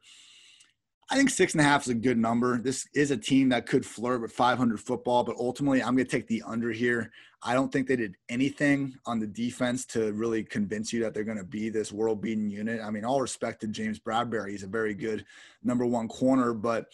I 1.12 1.16
think 1.16 1.32
six 1.32 1.54
and 1.54 1.62
a 1.62 1.64
half 1.64 1.84
is 1.84 1.90
a 1.90 1.96
good 1.96 2.18
number. 2.18 2.60
This 2.60 2.88
is 2.94 3.10
a 3.10 3.18
team 3.18 3.50
that 3.50 3.66
could 3.66 3.86
flirt 3.86 4.22
with 4.22 4.32
500 4.32 4.80
football, 4.80 5.24
but 5.24 5.36
ultimately, 5.38 5.82
I'm 5.82 5.96
going 5.96 6.06
to 6.06 6.12
take 6.12 6.28
the 6.28 6.44
under 6.46 6.72
here. 6.72 7.12
I 7.42 7.54
don't 7.54 7.72
think 7.72 7.88
they 7.88 7.96
did 7.96 8.16
anything 8.30 8.96
on 9.06 9.20
the 9.20 9.26
defense 9.26 9.86
to 9.88 10.14
really 10.14 10.44
convince 10.44 10.94
you 10.94 11.02
that 11.02 11.14
they're 11.14 11.24
going 11.24 11.38
to 11.38 11.44
be 11.44 11.70
this 11.70 11.92
world 11.92 12.22
beating 12.22 12.50
unit. 12.50 12.82
I 12.82 12.92
mean, 12.92 13.06
all 13.06 13.22
respect 13.22 13.62
to 13.62 13.68
James 13.68 14.00
Bradberry. 14.00 14.52
He's 14.52 14.64
a 14.64 14.68
very 14.68 14.94
good 14.94 15.26
number 15.64 15.86
one 15.86 16.08
corner, 16.08 16.54
but 16.54 16.88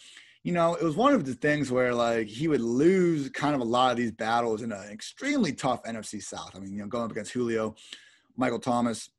you 0.46 0.52
know, 0.52 0.76
it 0.76 0.84
was 0.84 0.94
one 0.94 1.12
of 1.12 1.24
the 1.24 1.34
things 1.34 1.72
where 1.72 1.92
like 1.92 2.28
he 2.28 2.46
would 2.46 2.60
lose 2.60 3.28
kind 3.30 3.56
of 3.56 3.60
a 3.60 3.64
lot 3.64 3.90
of 3.90 3.96
these 3.96 4.12
battles 4.12 4.62
in 4.62 4.70
an 4.70 4.90
extremely 4.92 5.52
tough 5.52 5.82
NFC 5.82 6.22
South. 6.22 6.52
I 6.54 6.60
mean, 6.60 6.72
you 6.72 6.78
know, 6.78 6.86
going 6.86 7.02
up 7.02 7.10
against 7.10 7.32
Julio, 7.32 7.74
Michael 8.36 8.60
Thomas, 8.60 9.10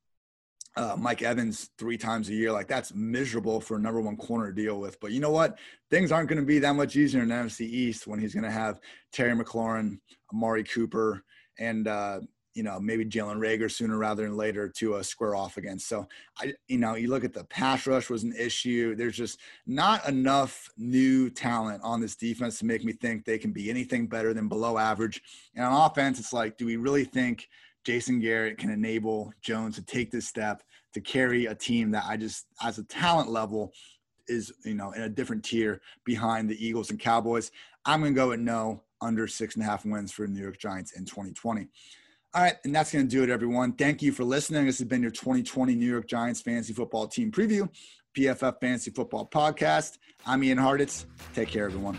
uh, 0.78 0.96
Mike 0.98 1.24
Evans 1.24 1.70
three 1.78 1.98
times 1.98 2.30
a 2.30 2.34
year, 2.34 2.54
like 2.54 2.70
that's 2.70 2.94
miserable 2.96 3.60
for 3.60 3.76
a 3.76 3.80
number 3.80 4.00
one 4.00 4.16
corner 4.16 4.48
to 4.48 4.56
deal 4.56 4.80
with. 4.80 4.98
But 5.02 5.12
you 5.12 5.20
know 5.20 5.32
what? 5.32 5.60
Things 5.90 6.14
aren't 6.14 6.30
going 6.30 6.40
to 6.40 6.46
be 6.46 6.60
that 6.60 6.78
much 6.78 6.96
easier 6.96 7.24
in 7.24 7.28
NFC 7.28 7.62
East 7.68 8.08
when 8.08 8.22
he's 8.22 8.34
going 8.34 8.46
to 8.46 8.50
have 8.50 8.80
Terry 9.12 9.36
McLaurin, 9.36 10.00
Amari 10.34 10.64
Cooper, 10.64 11.26
and 11.60 11.90
uh, 11.90 12.22
you 12.58 12.64
know, 12.64 12.80
maybe 12.80 13.06
Jalen 13.06 13.38
Reagor 13.38 13.72
sooner 13.72 14.00
rather 14.00 14.24
than 14.24 14.36
later 14.36 14.68
to 14.68 14.96
uh, 14.96 15.04
square 15.04 15.36
off 15.36 15.58
against. 15.58 15.88
So 15.88 16.08
I, 16.40 16.56
you 16.68 16.80
know, 16.80 16.96
you 16.96 17.08
look 17.08 17.24
at 17.24 17.32
the 17.32 17.44
pass 17.44 17.86
rush 17.86 18.10
was 18.10 18.24
an 18.24 18.34
issue. 18.36 18.96
There's 18.96 19.16
just 19.16 19.40
not 19.68 20.08
enough 20.10 20.68
new 20.76 21.30
talent 21.30 21.84
on 21.84 22.02
this 22.02 22.16
defense 22.16 22.58
to 22.58 22.66
make 22.66 22.84
me 22.84 22.94
think 22.94 23.26
they 23.26 23.38
can 23.38 23.52
be 23.52 23.70
anything 23.70 24.08
better 24.08 24.34
than 24.34 24.48
below 24.48 24.80
average. 24.80 25.22
And 25.56 25.64
on 25.64 25.92
offense, 25.92 26.20
it's 26.20 26.34
like, 26.34 26.58
do 26.58 26.66
we 26.66 26.78
really 26.78 27.06
think 27.06 27.48
Jason 27.86 28.20
Garrett 28.20 28.58
can 28.58 28.72
enable 28.72 29.32
Jones 29.44 29.76
to 29.76 29.84
take 29.84 30.10
this 30.10 30.28
step 30.28 30.64
to 30.96 31.00
carry 31.00 31.46
a 31.46 31.54
team 31.54 31.92
that 31.92 32.06
I 32.08 32.18
just, 32.18 32.48
as 32.64 32.80
a 32.80 32.84
talent 32.86 33.30
level, 33.30 33.72
is 34.28 34.52
you 34.66 34.74
know 34.74 34.92
in 34.92 35.04
a 35.04 35.10
different 35.10 35.46
tier 35.46 35.80
behind 36.04 36.50
the 36.50 36.66
Eagles 36.66 36.90
and 36.90 37.00
Cowboys. 37.00 37.52
I'm 37.86 38.02
going 38.02 38.14
to 38.14 38.20
go 38.20 38.32
at 38.32 38.40
no 38.40 38.82
under 39.00 39.28
six 39.28 39.56
and 39.56 39.64
a 39.64 39.68
half 39.68 39.86
wins 39.86 40.12
for 40.12 40.26
the 40.26 40.34
New 40.34 40.42
York 40.42 40.58
Giants 40.58 40.94
in 40.94 41.06
2020. 41.06 41.68
All 42.34 42.44
right, 42.44 42.56
and 42.66 42.76
that's 42.76 42.92
going 42.92 43.08
to 43.08 43.10
do 43.10 43.24
it, 43.24 43.30
everyone. 43.30 43.74
Thank 43.74 44.02
you 44.02 44.12
for 44.12 44.24
listening. 44.24 44.66
This 44.66 44.80
has 44.80 44.88
been 44.88 45.02
your 45.02 45.12
2020 45.12 45.76
New 45.76 45.90
York 45.90 46.08
Giants 46.08 46.42
fantasy 46.42 46.74
football 46.74 47.08
team 47.08 47.32
preview, 47.32 47.70
PFF 48.16 48.60
Fantasy 48.60 48.92
Football 48.92 49.28
Podcast. 49.28 49.98
I'm 50.26 50.44
Ian 50.44 50.58
Hartitz. 50.58 51.06
Take 51.34 51.50
care, 51.50 51.66
everyone. 51.66 51.98